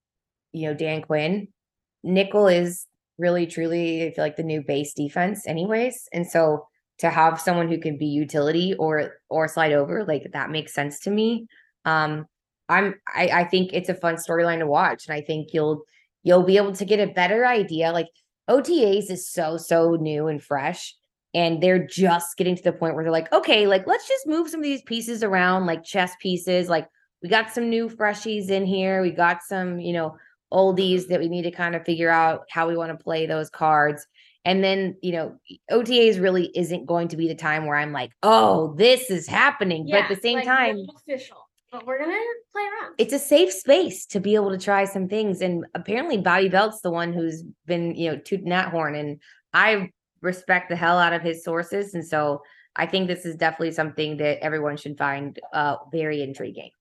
you 0.53 0.67
know, 0.67 0.73
Dan 0.73 1.01
Quinn. 1.01 1.47
Nickel 2.03 2.47
is 2.47 2.87
really, 3.17 3.45
truly, 3.45 4.07
I 4.07 4.11
feel 4.11 4.23
like 4.23 4.37
the 4.37 4.43
new 4.43 4.63
base 4.65 4.93
defense, 4.93 5.45
anyways. 5.45 6.07
And 6.13 6.25
so 6.25 6.67
to 7.01 7.09
have 7.09 7.41
someone 7.41 7.67
who 7.67 7.79
can 7.79 7.97
be 7.97 8.05
utility 8.05 8.73
or 8.75 9.15
or 9.29 9.47
slide 9.47 9.73
over, 9.73 10.05
like 10.05 10.31
that 10.33 10.49
makes 10.49 10.73
sense 10.73 10.99
to 11.01 11.11
me. 11.11 11.47
Um, 11.85 12.25
I'm 12.69 12.95
I, 13.07 13.29
I 13.33 13.43
think 13.43 13.71
it's 13.73 13.89
a 13.89 13.93
fun 13.93 14.15
storyline 14.15 14.59
to 14.59 14.67
watch, 14.67 15.07
and 15.07 15.15
I 15.15 15.21
think 15.21 15.49
you'll 15.53 15.83
you'll 16.23 16.43
be 16.43 16.57
able 16.57 16.73
to 16.73 16.85
get 16.85 16.99
a 16.99 17.13
better 17.13 17.45
idea. 17.45 17.91
Like 17.91 18.07
OTAs 18.49 19.11
is 19.11 19.29
so 19.29 19.57
so 19.57 19.95
new 19.95 20.27
and 20.27 20.41
fresh 20.41 20.95
and 21.33 21.61
they're 21.61 21.85
just 21.85 22.35
getting 22.37 22.55
to 22.55 22.63
the 22.63 22.73
point 22.73 22.93
where 22.93 23.03
they're 23.03 23.11
like, 23.11 23.31
okay, 23.31 23.67
like 23.67 23.87
let's 23.87 24.07
just 24.07 24.27
move 24.27 24.49
some 24.49 24.59
of 24.59 24.65
these 24.65 24.81
pieces 24.83 25.23
around, 25.23 25.65
like 25.65 25.83
chess 25.83 26.13
pieces. 26.19 26.67
Like 26.67 26.87
we 27.23 27.29
got 27.29 27.51
some 27.51 27.69
new 27.69 27.87
freshies 27.89 28.49
in 28.49 28.65
here. 28.65 29.01
We 29.01 29.11
got 29.11 29.41
some, 29.43 29.79
you 29.79 29.93
know, 29.93 30.17
oldies 30.51 31.07
that 31.07 31.19
we 31.19 31.29
need 31.29 31.43
to 31.43 31.51
kind 31.51 31.75
of 31.75 31.85
figure 31.85 32.09
out 32.09 32.41
how 32.49 32.67
we 32.67 32.75
want 32.75 32.91
to 32.91 33.01
play 33.01 33.25
those 33.25 33.49
cards. 33.49 34.05
And 34.43 34.63
then, 34.63 34.97
you 35.01 35.11
know, 35.11 35.37
OTAs 35.71 36.19
really 36.19 36.51
isn't 36.55 36.87
going 36.87 37.09
to 37.09 37.17
be 37.17 37.27
the 37.27 37.35
time 37.35 37.65
where 37.65 37.77
I'm 37.77 37.91
like, 37.91 38.11
oh, 38.23 38.73
this 38.75 39.11
is 39.11 39.27
happening. 39.27 39.87
but 39.89 40.03
at 40.03 40.09
the 40.09 40.15
same 40.15 40.37
like, 40.39 40.45
time, 40.45 40.85
official. 40.95 41.47
But 41.71 41.85
we're 41.85 41.99
gonna 41.99 42.17
play 42.51 42.63
around. 42.63 42.95
it's 42.97 43.13
a 43.13 43.19
safe 43.19 43.53
space 43.53 44.05
to 44.07 44.19
be 44.19 44.35
able 44.35 44.49
to 44.49 44.57
try 44.57 44.83
some 44.83 45.07
things. 45.07 45.39
And 45.41 45.65
apparently 45.73 46.17
Bobby 46.17 46.49
Belt's 46.49 46.81
the 46.81 46.91
one 46.91 47.13
who's 47.13 47.43
been, 47.65 47.95
you 47.95 48.11
know, 48.11 48.17
tooting 48.17 48.49
that 48.49 48.69
horn. 48.69 48.95
And 48.95 49.21
I 49.53 49.89
respect 50.21 50.69
the 50.69 50.75
hell 50.75 50.99
out 50.99 51.13
of 51.13 51.21
his 51.21 51.45
sources. 51.45 51.93
And 51.93 52.05
so 52.05 52.41
I 52.75 52.87
think 52.87 53.07
this 53.07 53.25
is 53.25 53.37
definitely 53.37 53.71
something 53.71 54.17
that 54.17 54.43
everyone 54.43 54.75
should 54.75 54.97
find 54.97 55.39
uh 55.53 55.77
very 55.93 56.21
intriguing. 56.21 56.71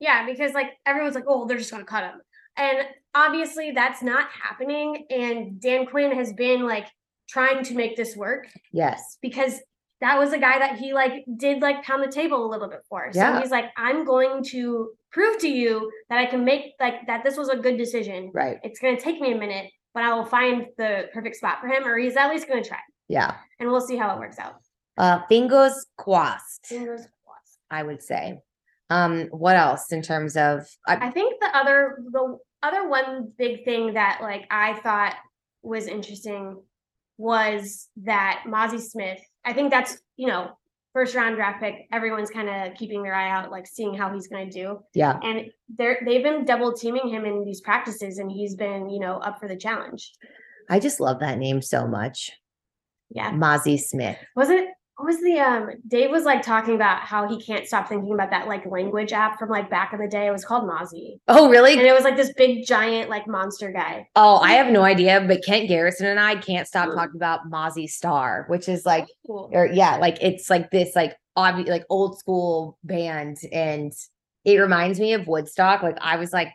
Yeah, 0.00 0.24
because 0.24 0.54
like 0.54 0.70
everyone's 0.86 1.14
like, 1.14 1.24
oh, 1.28 1.46
they're 1.46 1.58
just 1.58 1.70
gonna 1.70 1.84
cut 1.84 2.04
him. 2.04 2.20
And 2.56 2.78
obviously 3.14 3.70
that's 3.72 4.02
not 4.02 4.28
happening. 4.30 5.06
And 5.10 5.60
Dan 5.60 5.86
Quinn 5.86 6.12
has 6.12 6.32
been 6.32 6.64
like 6.66 6.86
trying 7.28 7.64
to 7.64 7.74
make 7.74 7.96
this 7.96 8.16
work 8.16 8.46
Yes. 8.72 9.18
because 9.22 9.60
that 10.00 10.18
was 10.18 10.32
a 10.32 10.38
guy 10.38 10.58
that 10.58 10.78
he 10.78 10.92
like 10.92 11.24
did 11.36 11.62
like 11.62 11.82
pound 11.84 12.02
the 12.02 12.10
table 12.12 12.44
a 12.44 12.48
little 12.50 12.68
bit 12.68 12.80
for. 12.88 13.10
So 13.12 13.18
Yeah. 13.20 13.40
he's 13.40 13.50
like, 13.50 13.66
I'm 13.76 14.04
going 14.04 14.42
to 14.44 14.90
prove 15.12 15.38
to 15.38 15.48
you 15.48 15.90
that 16.08 16.18
I 16.18 16.26
can 16.26 16.44
make 16.44 16.72
like 16.80 17.06
that 17.06 17.22
this 17.24 17.36
was 17.36 17.48
a 17.48 17.56
good 17.56 17.76
decision. 17.78 18.30
Right. 18.34 18.58
It's 18.64 18.80
gonna 18.80 19.00
take 19.00 19.20
me 19.20 19.32
a 19.32 19.36
minute, 19.38 19.70
but 19.94 20.02
I 20.02 20.14
will 20.14 20.24
find 20.24 20.66
the 20.76 21.08
perfect 21.12 21.36
spot 21.36 21.60
for 21.60 21.68
him, 21.68 21.86
or 21.86 21.96
he's 21.98 22.16
at 22.16 22.30
least 22.30 22.48
gonna 22.48 22.64
try. 22.64 22.78
Yeah. 23.08 23.36
And 23.60 23.70
we'll 23.70 23.80
see 23.80 23.96
how 23.96 24.14
it 24.14 24.18
works 24.18 24.38
out. 24.38 24.56
Uh 24.98 25.20
fingers 25.28 25.86
crossed, 25.96 26.66
Fingers 26.66 27.02
crossed. 27.24 27.58
I 27.70 27.82
would 27.82 28.02
say. 28.02 28.40
Um, 28.90 29.28
what 29.30 29.56
else 29.56 29.90
in 29.90 30.02
terms 30.02 30.36
of 30.36 30.66
I, 30.86 31.06
I 31.06 31.10
think 31.10 31.40
the 31.40 31.56
other 31.56 31.98
the 32.10 32.38
other 32.62 32.88
one 32.88 33.32
big 33.38 33.64
thing 33.64 33.94
that 33.94 34.18
like 34.20 34.46
I 34.50 34.74
thought 34.74 35.14
was 35.62 35.86
interesting 35.86 36.60
was 37.16 37.88
that 38.02 38.44
Mazi 38.46 38.80
Smith. 38.80 39.20
I 39.44 39.52
think 39.52 39.70
that's 39.70 39.98
you 40.16 40.26
know 40.26 40.50
first 40.92 41.14
round 41.14 41.36
draft 41.36 41.62
pick. 41.62 41.86
Everyone's 41.92 42.30
kind 42.30 42.48
of 42.48 42.76
keeping 42.76 43.02
their 43.02 43.14
eye 43.14 43.30
out, 43.30 43.50
like 43.50 43.66
seeing 43.66 43.94
how 43.94 44.12
he's 44.12 44.28
going 44.28 44.50
to 44.50 44.52
do. 44.52 44.80
yeah, 44.94 45.18
And 45.22 45.50
they're 45.76 46.00
they've 46.04 46.22
been 46.22 46.44
double 46.44 46.72
teaming 46.72 47.08
him 47.08 47.24
in 47.24 47.44
these 47.44 47.60
practices, 47.60 48.18
and 48.18 48.30
he's 48.30 48.54
been 48.54 48.90
you 48.90 49.00
know 49.00 49.18
up 49.18 49.38
for 49.38 49.48
the 49.48 49.56
challenge. 49.56 50.12
I 50.70 50.78
just 50.78 51.00
love 51.00 51.20
that 51.20 51.38
name 51.38 51.62
so 51.62 51.86
much. 51.86 52.32
Yeah, 53.10 53.30
Mazi 53.32 53.78
Smith. 53.78 54.16
was 54.36 54.50
it? 54.50 54.66
What 55.02 55.08
was 55.08 55.20
the 55.20 55.40
um? 55.40 55.68
Dave 55.88 56.12
was 56.12 56.22
like 56.22 56.42
talking 56.42 56.76
about 56.76 57.00
how 57.00 57.26
he 57.26 57.42
can't 57.42 57.66
stop 57.66 57.88
thinking 57.88 58.14
about 58.14 58.30
that 58.30 58.46
like 58.46 58.64
language 58.66 59.12
app 59.12 59.36
from 59.36 59.48
like 59.48 59.68
back 59.68 59.92
in 59.92 59.98
the 59.98 60.06
day. 60.06 60.28
It 60.28 60.30
was 60.30 60.44
called 60.44 60.62
Mozzie. 60.62 61.18
Oh, 61.26 61.50
really? 61.50 61.72
and 61.72 61.82
it 61.82 61.92
was 61.92 62.04
like 62.04 62.16
this 62.16 62.32
big 62.34 62.64
giant 62.64 63.10
like 63.10 63.26
monster 63.26 63.72
guy. 63.72 64.06
Oh, 64.14 64.36
I 64.36 64.52
have 64.52 64.70
no 64.72 64.82
idea, 64.84 65.20
but 65.26 65.44
Kent 65.44 65.66
Garrison 65.66 66.06
and 66.06 66.20
I 66.20 66.36
can't 66.36 66.68
stop 66.68 66.94
talking 66.94 67.16
about 67.16 67.50
Mazzy 67.50 67.88
Star, 67.88 68.44
which 68.46 68.68
is 68.68 68.86
like, 68.86 69.08
Cool. 69.26 69.50
or 69.52 69.66
yeah, 69.66 69.96
like 69.96 70.18
it's 70.20 70.48
like 70.48 70.70
this 70.70 70.94
like 70.94 71.16
obvious 71.34 71.68
like 71.68 71.84
old 71.90 72.20
school 72.20 72.78
band, 72.84 73.38
and 73.50 73.92
it 74.44 74.58
reminds 74.58 75.00
me 75.00 75.14
of 75.14 75.26
Woodstock. 75.26 75.82
Like 75.82 75.98
I 76.00 76.14
was 76.14 76.32
like 76.32 76.52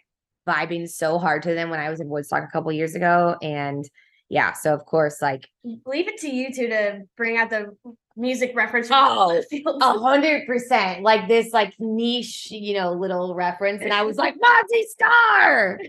vibing 0.48 0.88
so 0.88 1.20
hard 1.20 1.44
to 1.44 1.54
them 1.54 1.70
when 1.70 1.82
I 1.82 1.90
was 1.90 2.00
in 2.00 2.08
Woodstock 2.08 2.46
a 2.46 2.52
couple 2.54 2.72
years 2.72 2.96
ago, 2.96 3.36
and 3.42 3.84
yeah, 4.30 4.54
so 4.54 4.74
of 4.74 4.86
course, 4.86 5.22
like 5.22 5.50
Leave 5.86 6.08
it 6.08 6.18
to 6.20 6.34
you 6.34 6.54
two 6.54 6.70
to 6.70 7.02
bring 7.18 7.36
out 7.36 7.50
the 7.50 7.76
music 8.18 8.52
reference. 8.56 8.90
Oh, 8.92 9.42
a 9.82 10.00
hundred 10.00 10.46
percent 10.48 11.04
like 11.04 11.28
this 11.28 11.54
like 11.54 11.74
niche, 11.80 12.52
you 12.52 12.74
know, 12.74 12.92
little 12.94 13.36
reference, 13.36 13.82
and 13.82 13.94
I 13.94 14.02
was 14.04 14.18
like 14.18 14.36
Mazzy 14.36 14.84
Star. 14.84 15.80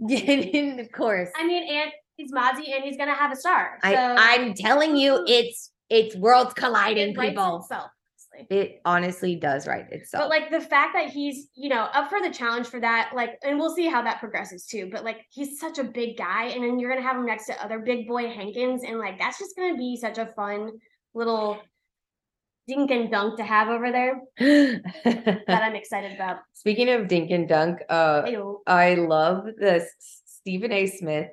and 0.00 0.80
of 0.80 0.90
course, 0.92 1.30
I 1.36 1.46
mean, 1.46 1.72
and 1.72 1.92
he's 2.16 2.32
Mozzie, 2.32 2.74
and 2.74 2.84
he's 2.84 2.96
gonna 2.96 3.14
have 3.14 3.32
a 3.32 3.36
star. 3.36 3.78
So 3.82 3.90
I, 3.90 4.36
I'm 4.38 4.54
telling 4.54 4.96
you, 4.96 5.24
it's 5.26 5.70
it's 5.88 6.16
worlds 6.16 6.52
it 6.52 6.56
colliding, 6.56 7.14
writes 7.14 7.30
people. 7.30 7.58
itself, 7.58 7.90
honestly. 8.34 8.56
It 8.56 8.80
honestly 8.84 9.36
does 9.36 9.66
right 9.66 9.86
itself. 9.90 10.24
But 10.24 10.30
like 10.30 10.50
the 10.50 10.60
fact 10.60 10.94
that 10.94 11.10
he's, 11.10 11.48
you 11.54 11.68
know, 11.68 11.82
up 11.92 12.08
for 12.08 12.20
the 12.20 12.30
challenge 12.30 12.66
for 12.66 12.80
that, 12.80 13.12
like, 13.14 13.38
and 13.44 13.58
we'll 13.58 13.74
see 13.74 13.88
how 13.88 14.02
that 14.02 14.20
progresses 14.20 14.66
too. 14.66 14.88
But 14.90 15.04
like, 15.04 15.18
he's 15.30 15.60
such 15.60 15.78
a 15.78 15.84
big 15.84 16.16
guy, 16.16 16.46
and 16.46 16.64
then 16.64 16.78
you're 16.78 16.90
gonna 16.90 17.06
have 17.06 17.16
him 17.16 17.26
next 17.26 17.46
to 17.46 17.64
other 17.64 17.78
big 17.78 18.08
boy 18.08 18.28
Hankins, 18.28 18.82
and 18.84 18.98
like, 18.98 19.18
that's 19.18 19.38
just 19.38 19.56
gonna 19.56 19.76
be 19.76 19.96
such 19.96 20.18
a 20.18 20.26
fun 20.26 20.72
little 21.14 21.60
dink 22.68 22.90
and 22.90 23.10
dunk 23.10 23.36
to 23.36 23.44
have 23.44 23.68
over 23.68 23.90
there 23.90 24.20
that 24.38 25.62
I'm 25.62 25.74
excited 25.74 26.12
about. 26.12 26.38
Speaking 26.52 26.88
of 26.90 27.08
Dink 27.08 27.30
and 27.30 27.48
Dunk, 27.48 27.80
uh, 27.88 28.22
Ayo. 28.22 28.58
I 28.66 28.94
love 28.94 29.46
this. 29.58 29.90
Stephen 30.24 30.72
A. 30.72 30.86
Smith 30.86 31.28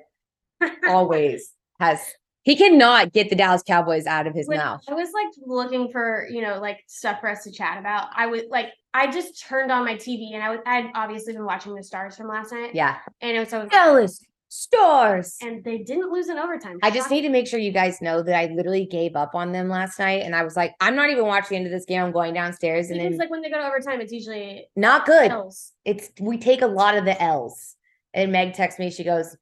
always 0.88 1.52
has. 1.80 2.00
He 2.42 2.56
cannot 2.56 3.12
get 3.12 3.28
the 3.28 3.36
Dallas 3.36 3.62
Cowboys 3.62 4.06
out 4.06 4.26
of 4.26 4.34
his 4.34 4.48
When 4.48 4.56
mouth. 4.58 4.82
I 4.88 4.94
was 4.94 5.10
like 5.12 5.28
looking 5.46 5.90
for, 5.90 6.26
you 6.30 6.40
know, 6.40 6.58
like 6.58 6.78
stuff 6.86 7.20
for 7.20 7.28
us 7.28 7.44
to 7.44 7.52
chat 7.52 7.78
about. 7.78 8.08
I 8.16 8.26
was 8.26 8.42
like, 8.48 8.68
I 8.94 9.10
just 9.10 9.44
turned 9.46 9.70
on 9.70 9.84
my 9.84 9.94
TV 9.94 10.32
and 10.32 10.42
I 10.42 10.48
was, 10.50 10.60
I'd 10.64 10.90
obviously 10.94 11.34
been 11.34 11.44
watching 11.44 11.74
the 11.74 11.82
stars 11.82 12.16
from 12.16 12.28
last 12.28 12.50
night. 12.52 12.74
Yeah, 12.74 12.96
And 13.20 13.36
it 13.36 13.40
was 13.40 13.50
so, 13.50 13.66
Dallas 13.66 14.24
Stars. 14.52 15.36
and 15.40 15.62
they 15.62 15.78
didn't 15.78 16.10
lose 16.12 16.28
in 16.28 16.36
overtime. 16.36 16.78
I 16.82 16.90
just 16.90 17.08
need 17.10 17.22
to 17.22 17.28
make 17.28 17.46
sure 17.46 17.60
you 17.60 17.70
guys 17.72 18.02
know 18.02 18.20
that 18.22 18.34
I 18.34 18.52
literally 18.52 18.84
gave 18.84 19.14
up 19.14 19.34
on 19.34 19.52
them 19.52 19.68
last 19.68 19.98
night, 19.98 20.22
and 20.24 20.34
I 20.34 20.42
was 20.42 20.56
like, 20.56 20.74
I'm 20.80 20.96
not 20.96 21.08
even 21.10 21.24
watching 21.24 21.50
the 21.50 21.56
end 21.56 21.66
of 21.66 21.72
this 21.72 21.84
game. 21.84 22.02
I'm 22.02 22.10
going 22.12 22.34
downstairs, 22.34 22.90
and 22.90 22.98
Because 22.98 23.12
then 23.12 23.18
like 23.18 23.30
when 23.30 23.42
they 23.42 23.50
go 23.50 23.58
to 23.58 23.64
overtime, 23.66 24.00
it's 24.00 24.12
usually 24.12 24.66
not 24.74 25.06
good. 25.06 25.30
L's. 25.30 25.72
It's 25.84 26.10
we 26.20 26.36
take 26.36 26.62
a 26.62 26.66
lot 26.66 26.96
of 26.96 27.04
the 27.04 27.20
L's. 27.22 27.76
And 28.12 28.32
Meg 28.32 28.54
texts 28.54 28.80
me. 28.80 28.90
She 28.90 29.04
goes, 29.04 29.36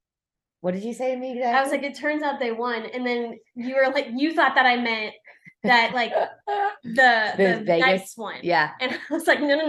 "What 0.61 0.75
did 0.75 0.85
you 0.85 0.93
say 0.93 1.15
to 1.15 1.17
me?" 1.19 1.33
Exactly? 1.39 1.59
I 1.59 1.63
was 1.63 1.71
like, 1.73 1.83
it 1.83 1.97
turns 1.99 2.23
out 2.23 2.39
they 2.39 2.53
won. 2.53 2.85
And 2.85 3.07
then 3.07 3.39
you 3.55 3.75
were 3.77 3.91
like, 3.91 4.09
you 4.15 4.35
thought 4.35 4.55
that 4.57 4.67
I 4.67 4.77
meant 4.77 5.15
that 5.63 5.95
like 5.95 6.13
the 6.85 6.93
The 6.95 7.33
the, 7.37 7.65
Vegas? 7.65 7.87
Knights 7.87 8.17
won. 8.19 8.35
"Yeah, 8.43 8.73
And 8.83 8.93
I 8.93 9.15
was 9.15 9.27
like, 9.27 9.41
no, 9.41 9.57
no, 9.57 9.67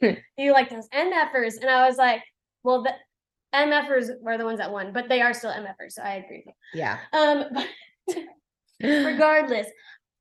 no. 0.00 0.16
you 0.38 0.52
like 0.52 0.70
those 0.70 0.88
MFers. 0.88 1.60
And 1.60 1.68
I 1.68 1.86
was 1.86 1.98
like, 1.98 2.22
well, 2.62 2.82
the 2.82 2.94
MFers 3.54 4.10
were 4.20 4.38
the 4.38 4.44
ones 4.44 4.58
that 4.58 4.70
won, 4.70 4.92
but 4.92 5.08
they 5.08 5.20
are 5.20 5.34
still 5.34 5.50
MFers. 5.50 5.92
So 5.92 6.02
I 6.02 6.14
agree. 6.14 6.42
with 6.46 6.54
yeah." 6.74 6.98
you. 7.12 7.18
Um, 7.18 7.44
but 7.52 8.16
regardless. 8.82 9.66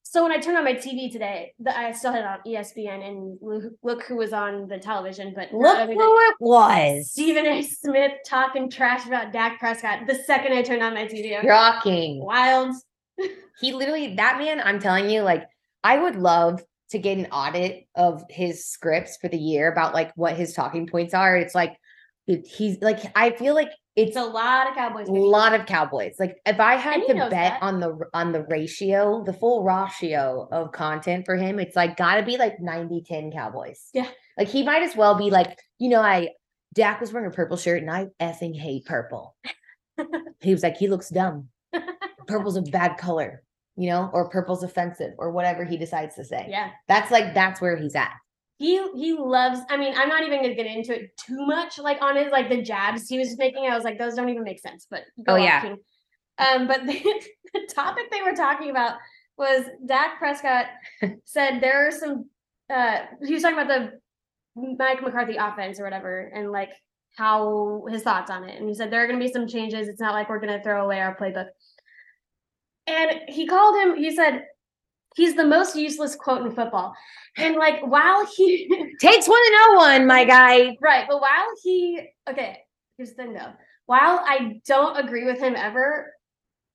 So 0.04 0.24
when 0.24 0.32
I 0.32 0.38
turned 0.40 0.58
on 0.58 0.64
my 0.64 0.74
TV 0.74 1.12
today, 1.12 1.54
the, 1.60 1.78
I 1.78 1.92
still 1.92 2.12
had 2.12 2.22
it 2.22 2.28
on 2.28 2.40
ESPN 2.48 3.08
and 3.08 3.38
look, 3.42 3.74
look 3.84 4.04
who 4.04 4.16
was 4.16 4.34
on 4.34 4.68
the 4.68 4.80
television. 4.80 5.34
But 5.36 5.54
Look 5.54 5.88
who 5.88 6.20
it 6.20 6.36
was. 6.40 7.12
Stephen 7.12 7.46
A. 7.46 7.62
Smith 7.62 8.14
talking 8.26 8.72
trash 8.72 9.06
about 9.06 9.32
Dak 9.32 9.60
Prescott 9.60 10.08
the 10.08 10.16
second 10.16 10.54
I 10.54 10.64
turned 10.64 10.82
on 10.82 10.96
my 10.96 11.06
TV. 11.06 11.36
I 11.36 11.42
was 11.42 11.48
Rocking. 11.48 12.24
Wild. 12.24 12.76
He 13.62 13.74
literally, 13.74 14.16
that 14.16 14.38
man, 14.40 14.62
I'm 14.64 14.80
telling 14.80 15.10
you, 15.10 15.22
like, 15.22 15.44
I 15.84 15.98
would 15.98 16.16
love 16.16 16.64
to 16.92 16.98
get 16.98 17.18
an 17.18 17.28
audit 17.28 17.88
of 17.94 18.24
his 18.30 18.66
scripts 18.66 19.18
for 19.18 19.28
the 19.28 19.38
year 19.38 19.72
about 19.72 19.94
like 19.94 20.12
what 20.16 20.36
his 20.36 20.54
talking 20.54 20.88
points 20.88 21.14
are. 21.14 21.38
It's 21.38 21.54
like 21.54 21.78
it, 22.30 22.46
he's 22.46 22.80
like 22.82 23.00
I 23.16 23.32
feel 23.32 23.56
like 23.56 23.72
it's 23.96 24.16
a 24.16 24.24
lot 24.24 24.70
of 24.70 24.76
Cowboys. 24.76 25.10
a 25.10 25.12
lot 25.12 25.54
of 25.54 25.66
Cowboys. 25.66 26.16
Like 26.20 26.38
if 26.46 26.60
I 26.60 26.76
had 26.76 27.02
to 27.08 27.14
bet 27.16 27.32
that. 27.32 27.62
on 27.62 27.80
the 27.80 27.98
on 28.14 28.32
the 28.32 28.44
ratio, 28.44 29.24
the 29.26 29.34
full 29.34 29.64
ratio 29.64 30.48
of 30.52 30.72
content 30.72 31.26
for 31.26 31.36
him, 31.36 31.60
it's 31.60 31.76
like 31.76 31.98
gotta 31.98 32.24
be 32.24 32.38
like 32.38 32.60
90 32.60 33.04
10 33.06 33.32
Cowboys. 33.32 33.90
Yeah. 33.94 34.08
Like 34.38 34.48
he 34.48 34.64
might 34.64 34.84
as 34.84 34.96
well 34.96 35.16
be 35.16 35.32
like, 35.32 35.58
you 35.80 35.90
know, 35.90 36.02
I 36.02 36.30
Dak 36.74 37.02
was 37.02 37.12
wearing 37.12 37.28
a 37.28 37.34
purple 37.34 37.58
shirt 37.58 37.82
and 37.82 37.90
I 37.90 38.08
effing 38.22 38.56
hate 38.56 38.86
purple. 38.86 39.36
he 40.40 40.52
was 40.52 40.62
like, 40.62 40.78
he 40.78 40.88
looks 40.88 41.10
dumb. 41.10 41.50
Purple's 42.28 42.58
a 42.58 42.62
bad 42.62 42.98
color, 42.98 43.42
you 43.76 43.90
know, 43.90 44.10
or 44.14 44.30
purple's 44.30 44.62
offensive 44.62 45.14
or 45.18 45.32
whatever 45.32 45.66
he 45.66 45.78
decides 45.78 46.16
to 46.16 46.24
say. 46.24 46.46
Yeah. 46.48 46.70
That's 46.88 47.10
like 47.10 47.34
that's 47.34 47.60
where 47.60 47.76
he's 47.76 47.96
at. 47.96 48.14
He 48.60 48.78
he 48.94 49.14
loves. 49.14 49.62
I 49.70 49.78
mean, 49.78 49.94
I'm 49.96 50.10
not 50.10 50.24
even 50.24 50.42
gonna 50.42 50.54
get 50.54 50.66
into 50.66 50.94
it 50.94 51.16
too 51.16 51.46
much, 51.46 51.80
like 51.80 52.02
on 52.02 52.18
his 52.18 52.30
like 52.30 52.50
the 52.50 52.62
jabs 52.62 53.08
he 53.08 53.18
was 53.18 53.38
making. 53.38 53.66
I 53.66 53.74
was 53.74 53.86
like, 53.86 53.98
those 53.98 54.16
don't 54.16 54.28
even 54.28 54.44
make 54.44 54.60
sense. 54.60 54.86
But 54.92 55.04
go 55.26 55.34
Oh, 55.34 55.38
yeah. 55.38 55.62
King. 55.62 55.78
Um, 56.38 56.68
but 56.68 56.82
the, 56.86 57.24
the 57.54 57.70
topic 57.74 58.12
they 58.12 58.22
were 58.22 58.36
talking 58.36 58.70
about 58.70 58.98
was 59.38 59.64
Dak 59.86 60.20
Prescott 60.20 60.66
said 61.24 61.62
there 61.62 61.88
are 61.88 61.92
some. 61.92 62.30
Uh, 62.70 63.06
he 63.26 63.34
was 63.34 63.42
talking 63.42 63.58
about 63.58 63.70
the 63.70 64.00
Mike 64.78 65.02
McCarthy 65.02 65.38
offense 65.38 65.80
or 65.80 65.86
whatever, 65.86 66.30
and 66.36 66.52
like 66.52 66.72
how 67.16 67.86
his 67.90 68.04
thoughts 68.04 68.30
on 68.30 68.44
it. 68.44 68.60
And 68.60 68.68
he 68.68 68.76
said 68.76 68.92
there 68.92 69.02
are 69.02 69.08
going 69.08 69.20
to 69.20 69.26
be 69.26 69.32
some 69.32 69.48
changes. 69.48 69.88
It's 69.88 70.02
not 70.02 70.14
like 70.14 70.28
we're 70.28 70.42
going 70.42 70.58
to 70.58 70.62
throw 70.62 70.84
away 70.84 71.00
our 71.00 71.16
playbook. 71.16 71.48
And 72.88 73.22
he 73.30 73.48
called 73.48 73.78
him. 73.82 73.96
He 73.96 74.14
said 74.14 74.44
he's 75.20 75.36
the 75.36 75.46
most 75.46 75.76
useless 75.76 76.16
quote 76.16 76.46
in 76.46 76.52
football. 76.52 76.96
And 77.38 77.58
like 77.58 77.82
while 77.86 78.26
he 78.26 78.68
Takes 79.00 79.28
one 79.28 79.38
to 79.38 79.52
oh 79.54 79.72
know 79.74 79.78
one, 79.78 80.08
my 80.08 80.24
guy. 80.24 80.78
right, 80.82 81.06
but 81.10 81.22
while 81.22 81.48
he 81.62 82.02
okay, 82.30 82.60
here's 82.98 83.10
the 83.10 83.16
thing 83.16 83.34
though. 83.34 83.52
While 83.86 84.22
I 84.26 84.62
don't 84.66 84.98
agree 84.98 85.26
with 85.26 85.40
him 85.40 85.56
ever, 85.56 86.14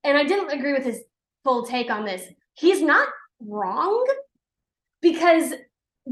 and 0.03 0.17
I 0.17 0.23
didn't 0.23 0.51
agree 0.51 0.73
with 0.73 0.83
his 0.83 1.01
full 1.43 1.65
take 1.65 1.89
on 1.89 2.05
this, 2.05 2.23
he's 2.53 2.81
not 2.81 3.07
wrong 3.39 4.05
because 5.01 5.53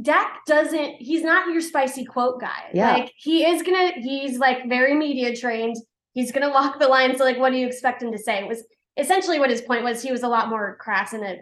Dak 0.02 0.44
doesn't, 0.48 0.96
he's 0.96 1.24
not 1.24 1.52
your 1.52 1.62
spicy 1.62 2.04
quote 2.04 2.42
guy. 2.42 2.72
Yeah. 2.74 2.94
Like 2.94 3.12
he 3.18 3.46
is 3.46 3.62
gonna, 3.62 3.92
he's 3.98 4.40
like 4.40 4.68
very 4.68 4.96
media 4.96 5.36
trained. 5.36 5.76
He's 6.14 6.32
gonna 6.32 6.50
walk 6.50 6.80
the 6.80 6.88
line. 6.88 7.16
So 7.16 7.24
like 7.24 7.38
what 7.38 7.52
do 7.52 7.58
you 7.58 7.68
expect 7.68 8.02
him 8.02 8.12
to 8.12 8.18
say? 8.18 8.40
It 8.40 8.48
was 8.48 8.64
essentially 8.98 9.40
what 9.40 9.50
his 9.52 9.62
point 9.62 9.84
was. 9.84 10.02
He 10.02 10.12
was 10.12 10.24
a 10.24 10.28
lot 10.28 10.50
more 10.50 10.78
crass 10.80 11.14
in 11.14 11.24
a 11.24 11.38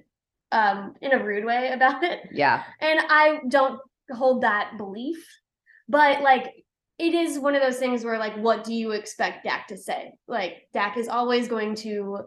um 0.51 0.93
in 1.01 1.13
a 1.13 1.23
rude 1.23 1.45
way 1.45 1.71
about 1.71 2.03
it. 2.03 2.21
Yeah. 2.31 2.63
And 2.79 2.99
I 3.09 3.39
don't 3.47 3.79
hold 4.11 4.41
that 4.43 4.73
belief, 4.77 5.25
but 5.87 6.21
like 6.21 6.51
it 6.99 7.13
is 7.13 7.39
one 7.39 7.55
of 7.55 7.61
those 7.61 7.77
things 7.77 8.03
where 8.03 8.19
like 8.19 8.35
what 8.35 8.63
do 8.63 8.73
you 8.73 8.91
expect 8.91 9.43
Dak 9.45 9.67
to 9.67 9.77
say? 9.77 10.11
Like 10.27 10.67
Dak 10.73 10.97
is 10.97 11.07
always 11.07 11.47
going 11.47 11.75
to 11.75 12.19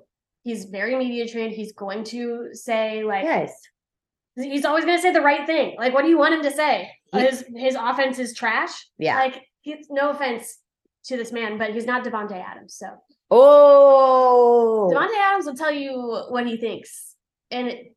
he's 0.43 0.65
very 0.67 0.97
media 0.97 1.29
trained. 1.29 1.53
He's 1.53 1.73
going 1.73 2.05
to 2.05 2.49
say 2.53 3.05
like 3.05 3.25
Yes. 3.25 3.53
he's 4.37 4.65
always 4.65 4.85
going 4.85 4.97
to 4.99 5.03
say 5.03 5.13
the 5.13 5.21
right 5.21 5.47
thing. 5.47 5.77
Like 5.79 5.95
what 5.95 6.03
do 6.03 6.09
you 6.09 6.19
want 6.19 6.35
him 6.35 6.43
to 6.43 6.51
say? 6.51 6.91
His 7.13 7.45
his 7.55 7.77
offense 7.79 8.19
is 8.19 8.35
trash. 8.35 8.73
Yeah. 8.99 9.17
Like 9.17 9.43
he's 9.61 9.87
no 9.91 10.11
offense 10.11 10.59
to 11.05 11.17
this 11.17 11.31
man, 11.33 11.59
but 11.59 11.71
he's 11.75 11.87
not 11.87 12.03
Davante 12.05 12.43
Adams. 12.43 12.75
So 12.77 12.87
Oh, 13.31 14.91
Davante 14.93 15.17
Adams 15.19 15.47
will 15.47 15.55
tell 15.57 15.73
you 15.73 16.25
what 16.29 16.47
he 16.47 16.57
thinks. 16.57 17.15
And 17.51 17.69
it, 17.69 17.97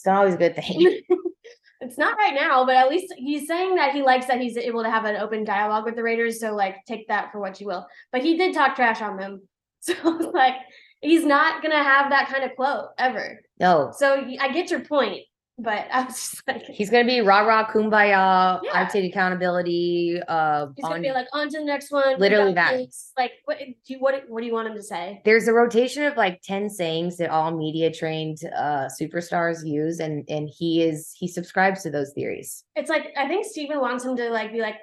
it's 0.00 0.06
not 0.06 0.16
always 0.16 0.34
a 0.34 0.38
good 0.38 0.56
thing. 0.56 1.02
it's 1.82 1.98
not 1.98 2.16
right 2.16 2.34
now, 2.34 2.64
but 2.64 2.74
at 2.74 2.88
least 2.88 3.12
he's 3.18 3.46
saying 3.46 3.74
that 3.74 3.92
he 3.92 4.02
likes 4.02 4.24
that 4.26 4.40
he's 4.40 4.56
able 4.56 4.82
to 4.82 4.90
have 4.90 5.04
an 5.04 5.16
open 5.16 5.44
dialogue 5.44 5.84
with 5.84 5.94
the 5.94 6.02
Raiders. 6.02 6.40
So 6.40 6.54
like 6.54 6.76
take 6.88 7.06
that 7.08 7.30
for 7.30 7.38
what 7.38 7.60
you 7.60 7.66
will. 7.66 7.86
But 8.10 8.22
he 8.22 8.38
did 8.38 8.54
talk 8.54 8.76
trash 8.76 9.02
on 9.02 9.16
them. 9.16 9.42
So 9.82 9.94
like 10.34 10.56
he's 11.00 11.24
not 11.24 11.62
gonna 11.62 11.82
have 11.82 12.10
that 12.10 12.28
kind 12.28 12.44
of 12.44 12.54
quote 12.54 12.88
ever. 12.98 13.40
No, 13.58 13.92
So 13.96 14.26
I 14.38 14.52
get 14.52 14.70
your 14.70 14.80
point, 14.80 15.22
but 15.62 15.86
I 15.92 16.04
was 16.04 16.14
just 16.14 16.42
like 16.46 16.62
he's, 16.64 16.90
gonna 16.90 17.04
be 17.04 17.20
rah 17.20 17.40
rah 17.40 17.70
kumbaya. 17.70 18.60
I 18.74 18.88
take 18.90 19.10
accountability. 19.12 20.20
Uh, 20.26 20.66
he's 20.76 20.82
gonna 20.82 20.96
on- 20.96 21.02
be 21.02 21.12
like 21.12 21.26
on 21.32 21.48
to 21.50 21.58
the 21.58 21.64
next 21.64 21.90
one. 21.90 22.18
Literally 22.18 22.54
that. 22.54 22.72
this." 22.76 23.12
Like 23.16 23.32
what 23.44 23.58
do 23.58 23.66
you 23.86 23.98
what 23.98 24.22
what 24.28 24.40
do 24.40 24.46
you 24.46 24.52
want 24.52 24.68
him 24.68 24.74
to 24.74 24.82
say? 24.82 25.20
there's 25.24 25.48
a 25.48 25.52
rotation 25.52 26.04
of 26.04 26.16
like 26.16 26.40
10 26.42 26.70
sayings 26.70 27.16
that 27.18 27.30
all 27.30 27.56
media 27.56 27.92
trained 27.92 28.38
uh 28.56 28.88
superstars 29.00 29.64
use 29.66 30.00
and 30.00 30.24
and 30.28 30.48
he 30.48 30.82
is 30.82 31.12
he 31.16 31.28
subscribes 31.28 31.82
to 31.82 31.90
those 31.90 32.12
theories 32.12 32.64
It's 32.76 32.90
like 32.90 33.12
I 33.16 33.28
think 33.28 33.44
Stephen 33.46 33.80
wants 33.80 34.04
him 34.04 34.16
to 34.16 34.30
like 34.30 34.52
be 34.52 34.60
like 34.60 34.76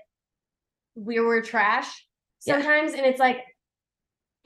we 0.96 1.20
were 1.20 1.42
trash 1.42 2.06
Yeah. 2.46 2.56
sometimes, 2.56 2.94
and 2.94 3.06
it's 3.06 3.20
like 3.20 3.40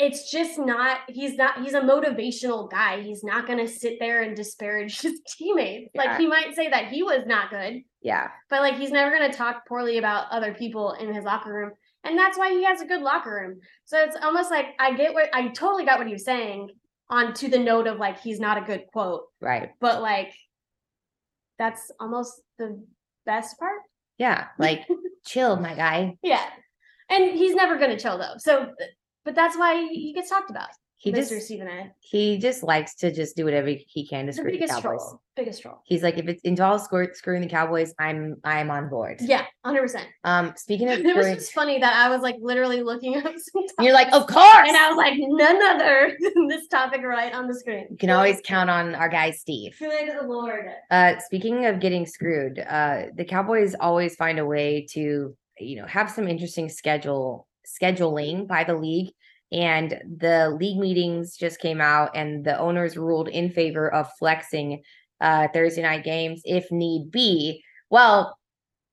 it's 0.01 0.31
just 0.31 0.57
not 0.57 0.99
he's 1.07 1.35
not 1.35 1.61
he's 1.63 1.73
a 1.73 1.81
motivational 1.81 2.69
guy. 2.69 3.01
He's 3.01 3.23
not 3.23 3.47
gonna 3.47 3.67
sit 3.67 3.97
there 3.99 4.23
and 4.23 4.35
disparage 4.35 4.99
his 5.05 5.21
teammates. 5.27 5.91
Yeah. 5.93 6.01
Like 6.03 6.17
he 6.19 6.27
might 6.27 6.55
say 6.55 6.69
that 6.69 6.87
he 6.87 7.03
was 7.03 7.23
not 7.25 7.49
good, 7.51 7.81
yeah 8.01 8.29
but 8.49 8.61
like 8.61 8.75
he's 8.77 8.91
never 8.91 9.11
gonna 9.11 9.31
talk 9.31 9.67
poorly 9.67 9.97
about 9.97 10.25
other 10.31 10.53
people 10.53 10.93
in 10.93 11.13
his 11.13 11.23
locker 11.23 11.53
room. 11.53 11.71
And 12.03 12.17
that's 12.17 12.37
why 12.37 12.49
he 12.51 12.63
has 12.63 12.81
a 12.81 12.85
good 12.85 13.01
locker 13.01 13.31
room. 13.31 13.59
So 13.85 13.99
it's 13.99 14.17
almost 14.21 14.49
like 14.49 14.67
I 14.79 14.93
get 14.95 15.13
what 15.13 15.29
I 15.33 15.49
totally 15.49 15.85
got 15.85 15.99
what 15.99 16.07
he 16.07 16.13
was 16.13 16.25
saying 16.25 16.71
on 17.09 17.33
to 17.35 17.47
the 17.49 17.59
note 17.59 17.85
of 17.87 17.97
like 17.99 18.19
he's 18.21 18.39
not 18.39 18.57
a 18.57 18.61
good 18.65 18.85
quote, 18.91 19.25
right 19.39 19.69
but 19.79 20.01
like 20.01 20.33
that's 21.59 21.91
almost 21.99 22.41
the 22.57 22.83
best 23.25 23.59
part. 23.59 23.81
yeah 24.17 24.47
like 24.57 24.87
chill 25.25 25.55
my 25.57 25.75
guy 25.75 26.17
Yeah. 26.23 26.43
And 27.09 27.37
he's 27.37 27.53
never 27.53 27.77
going 27.77 27.91
to 27.91 27.99
chill 27.99 28.17
though. 28.17 28.35
So, 28.37 28.71
but 29.25 29.35
that's 29.35 29.57
why 29.57 29.87
he 29.87 30.13
gets 30.13 30.29
talked 30.29 30.49
about. 30.49 30.69
he 30.97 31.11
Mr. 31.11 31.29
just 31.29 31.45
Stephen 31.47 31.67
A. 31.67 31.91
he 31.99 32.37
just 32.37 32.61
likes 32.63 32.93
to 32.95 33.11
just 33.11 33.35
do 33.35 33.43
whatever 33.45 33.69
he 33.69 34.07
can 34.07 34.25
to 34.27 34.31
The 34.31 34.33
screw 34.33 34.51
the 34.51 34.57
biggest 34.59 34.73
cowboys 34.73 34.99
troll. 35.01 35.21
Biggest 35.35 35.61
troll. 35.61 35.81
he's 35.85 36.03
like 36.03 36.17
if 36.19 36.27
it's 36.27 36.41
involves 36.43 36.83
screw- 36.83 37.13
screwing 37.13 37.41
the 37.41 37.47
cowboys 37.47 37.93
i'm 37.97 38.35
i'm 38.43 38.69
on 38.69 38.89
board 38.89 39.17
Yeah, 39.21 39.45
100%. 39.65 40.03
um 40.25 40.53
speaking 40.57 40.89
of 40.89 40.99
It 40.99 41.05
was 41.05 41.15
screwing 41.25 41.35
just 41.35 41.53
funny 41.53 41.79
that 41.79 41.95
I 41.95 42.09
was 42.09 42.21
like 42.21 42.35
literally 42.41 42.83
looking 42.83 43.15
up 43.17 43.23
some 43.37 43.63
you're 43.85 43.93
like 43.93 44.11
of 44.13 44.27
course 44.27 44.67
and 44.67 44.77
I 44.77 44.89
was 44.89 44.97
like, 44.97 45.13
none 45.17 45.59
other 45.73 46.15
than 46.19 46.47
this 46.47 46.67
topic 46.67 47.01
right 47.03 47.33
on 47.33 47.47
the 47.47 47.55
screen. 47.55 47.87
you 47.89 47.97
can 47.97 48.09
always 48.11 48.39
count 48.43 48.69
on 48.69 48.93
our 48.93 49.09
guy 49.09 49.31
steve 49.31 49.73
Truly 49.77 50.05
to 50.05 50.17
the 50.21 50.27
Lord. 50.27 50.65
Uh, 50.91 51.13
speaking 51.19 51.65
of 51.65 51.79
getting 51.79 52.05
screwed, 52.05 52.59
uh, 52.59 53.03
the 53.15 53.25
Cowboys 53.25 53.73
always 53.79 54.15
find 54.15 54.37
a 54.37 54.45
way 54.45 54.85
to, 54.91 55.35
you 55.59 55.75
know, 55.77 55.87
have 55.87 56.11
some 56.11 56.27
interesting 56.27 56.67
schedule 56.69 57.47
scheduling 57.71 58.47
by 58.47 58.63
the 58.63 58.75
league. 58.75 59.13
And 59.51 60.01
the 60.17 60.49
league 60.57 60.77
meetings 60.77 61.35
just 61.35 61.59
came 61.59 61.81
out, 61.81 62.15
and 62.15 62.45
the 62.45 62.57
owners 62.57 62.95
ruled 62.95 63.27
in 63.27 63.51
favor 63.51 63.93
of 63.93 64.09
flexing 64.17 64.81
uh, 65.19 65.49
Thursday 65.53 65.81
night 65.81 66.05
games 66.05 66.41
if 66.45 66.71
need 66.71 67.11
be. 67.11 67.61
Well, 67.89 68.37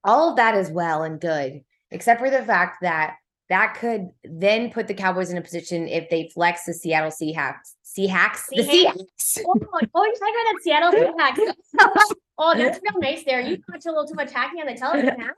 all 0.03 0.31
of 0.31 0.37
that 0.37 0.57
is 0.57 0.71
well 0.71 1.05
and 1.05 1.21
good, 1.21 1.61
except 1.91 2.21
for 2.21 2.31
the 2.31 2.43
fact 2.43 2.79
that 2.83 3.15
that 3.49 3.77
could 3.79 4.09
then 4.25 4.71
put 4.71 4.89
the 4.89 4.95
Cowboys 4.95 5.31
in 5.31 5.39
a 5.39 5.43
position 5.43 5.89
if 5.89 6.11
they 6.11 6.31
flex 6.35 6.65
the 6.65 6.75
Seattle 6.75 7.11
Seahawks. 7.11 7.75
Seahawks, 7.85 8.47
the 8.51 8.63
Seahawks? 8.63 9.39
Oh, 9.47 9.55
oh, 9.95 10.05
you're 10.05 10.15
talking 10.15 10.35
about 10.35 10.53
that 10.53 10.61
Seattle 10.63 10.93
Seahawks. 10.93 12.13
oh, 12.39 12.55
that's 12.57 12.81
real 12.83 13.01
nice 13.01 13.25
there. 13.25 13.41
You 13.41 13.59
watch 13.69 13.87
a 13.87 13.89
little 13.89 14.07
too 14.07 14.15
much 14.15 14.33
hockey 14.33 14.61
on 14.61 14.67
the 14.67 14.75
television, 14.75 15.21
huh? 15.21 15.33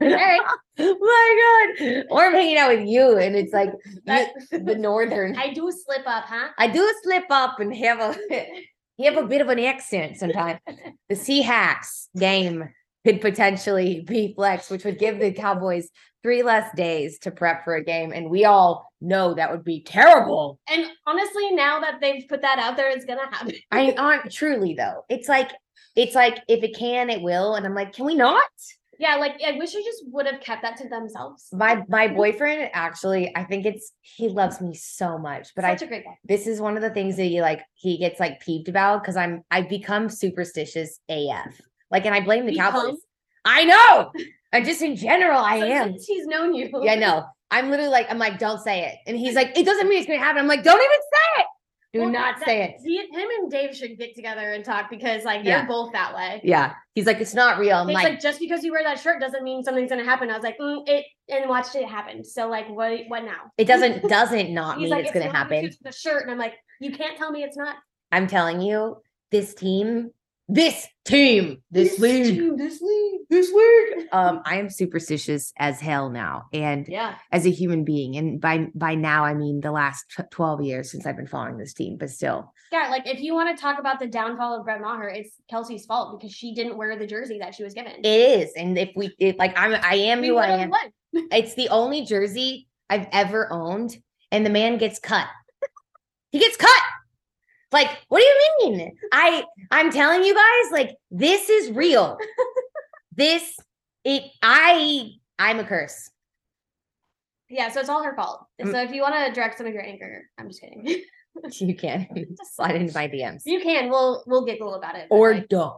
Right. 0.00 0.40
my 0.78 1.72
god 1.78 2.04
or 2.10 2.26
i'm 2.26 2.32
hanging 2.34 2.58
out 2.58 2.76
with 2.76 2.86
you 2.86 3.16
and 3.18 3.34
it's 3.34 3.52
like 3.52 3.70
That- 4.06 4.30
the 4.50 4.74
northern 4.74 5.36
I 5.38 5.52
do 5.54 5.72
slip 5.72 6.06
up, 6.06 6.24
huh? 6.26 6.48
i 6.58 6.66
do 6.68 6.92
slip 7.02 7.24
up 7.30 7.60
and 7.60 7.74
have 7.74 8.00
a 8.00 8.16
you 8.98 9.10
have 9.10 9.22
a 9.22 9.26
bit 9.26 9.40
of 9.40 9.48
an 9.48 9.58
accent 9.58 10.18
sometimes 10.18 10.60
the 11.08 11.14
Seahawks 11.14 12.08
game 12.18 12.68
could 13.06 13.20
potentially 13.22 14.04
be 14.06 14.34
flex 14.34 14.68
which 14.70 14.84
would 14.84 14.98
give 14.98 15.18
the 15.18 15.32
cowboys 15.32 15.88
three 16.22 16.42
less 16.42 16.68
days 16.76 17.18
to 17.20 17.30
prep 17.30 17.64
for 17.64 17.76
a 17.76 17.84
game 17.84 18.12
and 18.12 18.28
we 18.28 18.44
all 18.44 18.92
know 19.00 19.32
that 19.32 19.50
would 19.50 19.64
be 19.64 19.82
terrible 19.82 20.58
And 20.70 20.86
honestly, 21.06 21.52
now 21.52 21.80
that 21.80 22.00
they've 22.00 22.26
put 22.28 22.42
that 22.42 22.58
out 22.58 22.76
there, 22.76 22.90
it's 22.90 23.04
gonna 23.04 23.28
happen. 23.30 23.52
i 23.70 23.92
aren't 23.92 24.30
truly 24.32 24.74
though 24.74 25.04
it's 25.08 25.28
like 25.28 25.52
it's 25.94 26.14
like 26.14 26.40
if 26.48 26.62
it 26.62 26.76
can 26.76 27.08
it 27.08 27.22
will 27.22 27.54
and 27.54 27.64
i'm 27.64 27.74
like 27.74 27.92
can 27.94 28.04
we 28.04 28.14
not 28.14 28.42
Yeah, 28.98 29.16
like 29.16 29.40
I 29.46 29.52
wish 29.52 29.74
I 29.74 29.82
just 29.82 30.02
would 30.08 30.26
have 30.26 30.40
kept 30.40 30.62
that 30.62 30.76
to 30.78 30.88
themselves. 30.88 31.48
my 31.52 31.82
my 31.88 32.08
boyfriend 32.08 32.70
actually 32.72 33.30
i 33.36 33.44
think 33.44 33.66
it's 33.66 33.92
he 34.00 34.28
loves 34.28 34.60
me 34.60 34.74
so 34.74 35.18
much 35.18 35.52
but 35.54 35.64
i 35.64 35.74
Such 35.74 35.82
a 35.82 35.86
great 35.88 36.04
guy. 36.04 36.16
this 36.24 36.46
is 36.46 36.60
one 36.60 36.76
of 36.76 36.82
the 36.82 36.90
things 36.90 37.16
that 37.16 37.24
he 37.24 37.40
like 37.42 37.62
he 37.74 37.98
gets 37.98 38.18
like 38.20 38.40
peeved 38.40 38.68
about 38.68 39.02
because 39.02 39.16
I'm 39.16 39.42
I've 39.50 39.68
become 39.68 40.08
superstitious 40.08 41.00
AF. 41.08 41.60
Like 41.90 42.04
and 42.06 42.14
I 42.14 42.20
blame 42.20 42.46
the 42.46 42.52
Become? 42.52 42.72
Cowboys. 42.72 42.98
I 43.44 43.64
know. 43.64 44.10
And 44.52 44.64
just 44.64 44.82
in 44.82 44.96
general, 44.96 45.38
I 45.38 45.60
So 45.60 45.66
am. 45.66 45.92
He's 45.92 46.26
known 46.26 46.54
you. 46.54 46.70
Yeah, 46.82 46.94
no. 46.96 47.24
I'm 47.50 47.70
literally 47.70 47.92
like, 47.92 48.10
I'm 48.10 48.18
like, 48.18 48.40
don't 48.40 48.60
say 48.60 48.86
it. 48.86 48.94
And 49.06 49.16
he's 49.16 49.34
like, 49.36 49.56
it 49.56 49.64
doesn't 49.64 49.88
mean 49.88 49.98
it's 49.98 50.06
gonna 50.08 50.18
happen. 50.18 50.40
I'm 50.42 50.48
like, 50.48 50.64
don't 50.64 50.82
even 50.88 51.02
say. 51.14 51.25
Do 51.92 52.00
Well, 52.00 52.10
not 52.10 52.36
that- 52.38 52.44
say 52.44 52.62
it. 52.62 52.74
he- 52.84 52.98
him 52.98 53.28
and 53.40 53.50
Dave 53.50 53.74
should 53.74 53.96
get 53.96 54.14
together 54.14 54.52
and 54.52 54.64
talk 54.64 54.90
because 54.90 55.24
like 55.24 55.44
they're 55.44 55.58
Yeah. 55.58 55.66
both 55.66 55.92
that 55.92 56.14
way. 56.14 56.40
Yeah. 56.44 56.74
He's 56.94 57.06
like, 57.06 57.20
it's 57.20 57.34
not 57.34 57.58
real. 57.58 57.76
I'm 57.78 57.88
It's 57.88 57.94
like, 57.94 58.04
like, 58.04 58.20
just 58.20 58.38
because 58.40 58.64
you 58.64 58.72
wear 58.72 58.82
that 58.82 58.98
shirt 58.98 59.20
doesn't 59.20 59.42
mean 59.44 59.62
something's 59.62 59.90
gonna 59.90 60.04
happen. 60.04 60.30
I 60.30 60.34
was 60.34 60.42
like, 60.42 60.58
mm, 60.58 60.82
it 60.88 61.06
and 61.28 61.48
watched 61.48 61.74
it 61.74 61.86
happen. 61.88 62.24
So 62.24 62.48
like, 62.48 62.68
what? 62.68 63.00
What 63.08 63.24
now? 63.24 63.50
it 63.56 63.66
doesn't 63.66 64.08
doesn't 64.08 64.52
not 64.52 64.78
mean 64.78 64.90
like, 64.90 65.04
it's 65.04 65.12
gonna 65.12 65.26
not 65.26 65.34
happen. 65.36 65.70
The 65.82 65.92
shirt, 65.92 66.22
and 66.22 66.30
I'm 66.30 66.38
like, 66.38 66.54
you 66.80 66.92
can't 66.92 67.16
tell 67.16 67.30
me 67.30 67.42
it's 67.44 67.56
not. 67.56 67.76
I'm 68.12 68.26
telling 68.26 68.60
you, 68.60 69.00
this 69.30 69.54
team, 69.54 70.10
this 70.48 70.86
team, 71.04 71.60
this 71.72 71.98
league, 71.98 72.36
team, 72.36 72.56
this 72.56 72.80
league. 72.80 73.20
this 73.30 73.52
league. 73.52 74.06
Um, 74.12 74.42
I 74.44 74.58
am 74.58 74.70
superstitious 74.70 75.52
as 75.58 75.80
hell 75.80 76.08
now, 76.10 76.44
and 76.52 76.86
Yeah. 76.86 77.16
as 77.32 77.46
a 77.46 77.50
human 77.50 77.84
being, 77.84 78.16
and 78.16 78.40
by 78.40 78.68
by 78.74 78.94
now 78.94 79.24
I 79.24 79.34
mean 79.34 79.60
the 79.60 79.72
last 79.72 80.04
tw- 80.16 80.30
twelve 80.30 80.62
years 80.62 80.90
since 80.90 81.04
I've 81.06 81.16
been 81.16 81.26
following 81.26 81.56
this 81.58 81.74
team, 81.74 81.96
but 81.98 82.10
still, 82.10 82.52
Yeah, 82.70 82.88
like 82.90 83.06
if 83.08 83.20
you 83.20 83.34
want 83.34 83.56
to 83.56 83.60
talk 83.60 83.78
about 83.80 83.98
the 83.98 84.06
downfall 84.06 84.58
of 84.58 84.64
Brett 84.64 84.80
Maher, 84.80 85.08
it's 85.08 85.30
Kelsey's 85.50 85.84
fault 85.86 86.18
because 86.18 86.32
she 86.34 86.54
didn't 86.54 86.76
wear 86.76 86.96
the 86.96 87.06
jersey 87.06 87.38
that 87.40 87.54
she 87.54 87.64
was 87.64 87.74
given. 87.74 87.92
it 88.04 88.06
is. 88.06 88.52
And 88.56 88.78
if 88.78 88.90
we, 88.94 89.14
it, 89.18 89.38
like, 89.38 89.58
I'm, 89.58 89.74
I 89.74 89.94
am 89.96 90.20
We 90.20 90.28
who 90.28 90.36
I 90.36 90.48
am. 90.58 90.70
It's 91.32 91.54
the 91.54 91.70
only 91.70 92.04
jersey 92.04 92.68
I've 92.90 93.08
ever 93.10 93.50
owned, 93.52 93.96
and 94.30 94.44
the 94.46 94.50
man 94.50 94.76
gets 94.78 94.98
cut. 95.00 95.26
He 96.30 96.38
gets 96.38 96.56
cut. 96.56 96.82
Like, 97.72 97.88
what 98.08 98.20
do 98.20 98.24
you 98.24 98.70
mean? 98.76 98.96
I 99.12 99.44
I'm 99.70 99.90
telling 99.90 100.22
you 100.22 100.34
guys, 100.34 100.72
like, 100.72 100.96
this 101.10 101.48
is 101.48 101.72
real. 101.72 102.16
this 103.12 103.56
it 104.04 104.22
I 104.42 105.10
I'm 105.38 105.58
a 105.58 105.64
curse. 105.64 106.10
Yeah, 107.48 107.70
so 107.70 107.80
it's 107.80 107.88
all 107.88 108.02
her 108.02 108.14
fault. 108.14 108.46
Mm. 108.60 108.72
So 108.72 108.82
if 108.82 108.92
you 108.92 109.02
want 109.02 109.14
to 109.14 109.32
direct 109.32 109.58
some 109.58 109.66
of 109.66 109.72
your 109.72 109.82
anger, 109.84 110.22
I'm 110.38 110.48
just 110.48 110.60
kidding. 110.60 111.02
You 111.60 111.74
can 111.74 112.08
slide 112.50 112.76
into 112.76 112.94
my 112.94 113.08
DMs. 113.08 113.42
you 113.44 113.60
can. 113.60 113.90
We'll 113.90 114.24
we'll 114.26 114.46
giggle 114.46 114.74
about 114.74 114.96
it. 114.96 115.06
Or 115.10 115.34
like, 115.34 115.48
don't. 115.48 115.74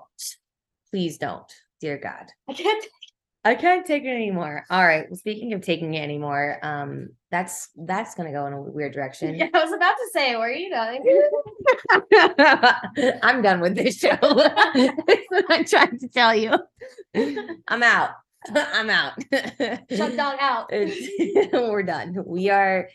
Please 0.90 1.18
don't. 1.18 1.52
Dear 1.80 1.98
God. 1.98 2.26
I 2.48 2.52
can't. 2.52 2.84
I 3.44 3.54
can't 3.54 3.86
take 3.86 4.04
it 4.04 4.08
anymore. 4.08 4.64
All 4.68 4.84
right. 4.84 5.06
Well, 5.08 5.16
speaking 5.16 5.52
of 5.52 5.62
taking 5.62 5.94
it 5.94 6.02
anymore, 6.02 6.58
um, 6.62 7.10
that's 7.30 7.68
that's 7.76 8.14
gonna 8.14 8.32
go 8.32 8.46
in 8.46 8.52
a 8.52 8.60
weird 8.60 8.92
direction. 8.92 9.36
Yeah, 9.36 9.48
I 9.54 9.64
was 9.64 9.72
about 9.72 9.94
to 9.94 10.10
say, 10.12 10.36
where 10.36 10.48
are 10.48 10.52
you 10.52 10.70
going? 10.70 11.28
I'm 13.22 13.42
done 13.42 13.60
with 13.60 13.76
this 13.76 13.98
show. 13.98 14.16
That's 14.20 15.24
what 15.28 15.44
I'm 15.48 15.64
trying 15.64 15.98
to 15.98 16.08
tell 16.08 16.34
you. 16.34 16.52
I'm 17.68 17.82
out. 17.82 18.10
I'm 18.54 18.90
out. 18.90 19.14
Shut 19.30 20.16
dog 20.16 20.38
out. 20.40 20.70
We're 20.70 21.82
done. 21.82 22.16
We 22.26 22.50
are 22.50 22.88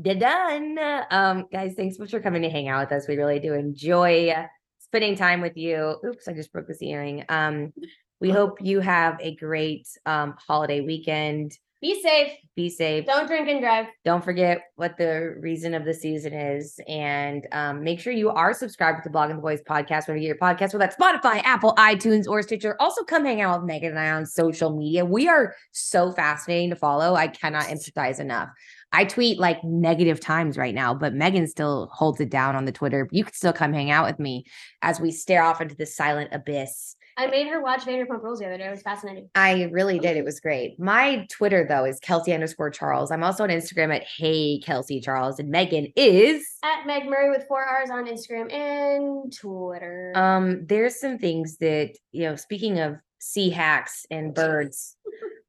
done. 0.00 0.78
Um, 1.10 1.46
guys, 1.52 1.74
thanks 1.76 1.96
so 1.96 2.02
much 2.02 2.10
for 2.10 2.20
coming 2.20 2.42
to 2.42 2.50
hang 2.50 2.68
out 2.68 2.88
with 2.88 2.96
us. 2.96 3.08
We 3.08 3.16
really 3.16 3.40
do 3.40 3.54
enjoy 3.54 4.34
spending 4.78 5.16
time 5.16 5.40
with 5.40 5.56
you. 5.56 5.96
Oops, 6.04 6.26
I 6.26 6.32
just 6.32 6.52
broke 6.52 6.68
this 6.68 6.82
earring. 6.82 7.24
Um, 7.28 7.72
we 8.20 8.30
hope 8.30 8.58
you 8.60 8.80
have 8.80 9.18
a 9.20 9.34
great 9.36 9.88
um 10.06 10.34
holiday 10.46 10.80
weekend. 10.80 11.56
Be 11.80 12.02
safe. 12.02 12.32
Be 12.56 12.68
safe. 12.68 13.06
Don't 13.06 13.26
drink 13.26 13.48
and 13.48 13.58
drive. 13.58 13.86
Don't 14.04 14.22
forget 14.22 14.64
what 14.76 14.98
the 14.98 15.34
reason 15.40 15.72
of 15.72 15.86
the 15.86 15.94
season 15.94 16.34
is. 16.34 16.78
And 16.86 17.46
um, 17.52 17.82
make 17.82 18.00
sure 18.00 18.12
you 18.12 18.28
are 18.28 18.52
subscribed 18.52 19.02
to 19.02 19.08
the 19.08 19.16
Blogging 19.16 19.36
the 19.36 19.40
Boys 19.40 19.62
podcast 19.62 20.06
when 20.06 20.18
you 20.18 20.24
get 20.24 20.26
your 20.26 20.36
podcast, 20.36 20.74
whether 20.74 20.80
that's 20.80 20.96
Spotify, 20.96 21.42
Apple, 21.42 21.74
iTunes, 21.76 22.28
or 22.28 22.42
Stitcher. 22.42 22.76
Also, 22.80 23.02
come 23.04 23.24
hang 23.24 23.40
out 23.40 23.60
with 23.60 23.66
Megan 23.66 23.92
and 23.92 23.98
I 23.98 24.10
on 24.10 24.26
social 24.26 24.76
media. 24.76 25.06
We 25.06 25.26
are 25.26 25.54
so 25.72 26.12
fascinating 26.12 26.68
to 26.68 26.76
follow. 26.76 27.14
I 27.14 27.28
cannot 27.28 27.70
emphasize 27.70 28.20
enough. 28.20 28.50
I 28.92 29.06
tweet 29.06 29.38
like 29.38 29.64
negative 29.64 30.20
times 30.20 30.58
right 30.58 30.74
now, 30.74 30.92
but 30.92 31.14
Megan 31.14 31.46
still 31.46 31.88
holds 31.92 32.20
it 32.20 32.28
down 32.28 32.56
on 32.56 32.66
the 32.66 32.72
Twitter. 32.72 33.08
You 33.10 33.24
can 33.24 33.32
still 33.32 33.54
come 33.54 33.72
hang 33.72 33.90
out 33.90 34.06
with 34.06 34.18
me 34.18 34.44
as 34.82 35.00
we 35.00 35.12
stare 35.12 35.44
off 35.44 35.62
into 35.62 35.76
the 35.76 35.86
silent 35.86 36.30
abyss. 36.32 36.96
I 37.20 37.26
made 37.26 37.48
her 37.48 37.60
watch 37.60 37.84
Vanderpump 37.84 38.22
Rules 38.22 38.38
the 38.38 38.46
other 38.46 38.56
day. 38.56 38.66
It 38.66 38.70
was 38.70 38.80
fascinating. 38.80 39.28
I 39.34 39.64
really 39.72 39.98
did. 39.98 40.16
It 40.16 40.24
was 40.24 40.40
great. 40.40 40.80
My 40.80 41.26
Twitter 41.30 41.66
though 41.68 41.84
is 41.84 42.00
Kelsey 42.00 42.32
underscore 42.32 42.70
Charles. 42.70 43.10
I'm 43.10 43.22
also 43.22 43.42
on 43.42 43.50
Instagram 43.50 43.94
at 43.94 44.04
Hey 44.16 44.58
Kelsey 44.60 45.00
Charles, 45.02 45.38
and 45.38 45.50
Megan 45.50 45.92
is. 45.96 46.46
At 46.64 46.86
Meg 46.86 47.04
Murray 47.04 47.28
with 47.28 47.46
four 47.46 47.62
R's 47.62 47.90
on 47.90 48.06
Instagram 48.06 48.50
and 48.50 49.30
Twitter. 49.36 50.12
Um, 50.14 50.64
there's 50.66 50.98
some 50.98 51.18
things 51.18 51.58
that 51.58 51.92
you 52.12 52.22
know. 52.22 52.36
Speaking 52.36 52.78
of 52.78 52.96
sea 53.18 53.50
hacks 53.50 54.06
and 54.10 54.34
birds, 54.34 54.96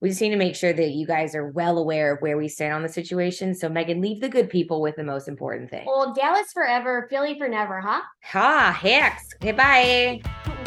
we 0.01 0.09
just 0.09 0.19
need 0.19 0.31
to 0.31 0.35
make 0.35 0.55
sure 0.57 0.73
that 0.73 0.89
you 0.89 1.07
guys 1.07 1.35
are 1.35 1.51
well 1.51 1.77
aware 1.77 2.13
of 2.13 2.21
where 2.21 2.37
we 2.37 2.49
stand 2.49 2.73
on 2.73 2.81
the 2.81 2.89
situation. 2.89 3.55
So 3.55 3.69
Megan, 3.69 4.01
leave 4.01 4.19
the 4.19 4.27
good 4.27 4.49
people 4.49 4.81
with 4.81 4.97
the 4.97 5.05
most 5.05 5.29
important 5.29 5.69
thing. 5.69 5.85
well, 5.85 6.13
Dallas 6.13 6.51
forever, 6.51 7.07
Philly 7.09 7.37
for 7.37 7.47
never, 7.47 7.79
huh? 7.79 8.01
Ha 8.25 8.77
hacks. 8.77 9.29
Okay, 9.35 9.53
bye. 9.53 10.21
Bye. 10.43 10.57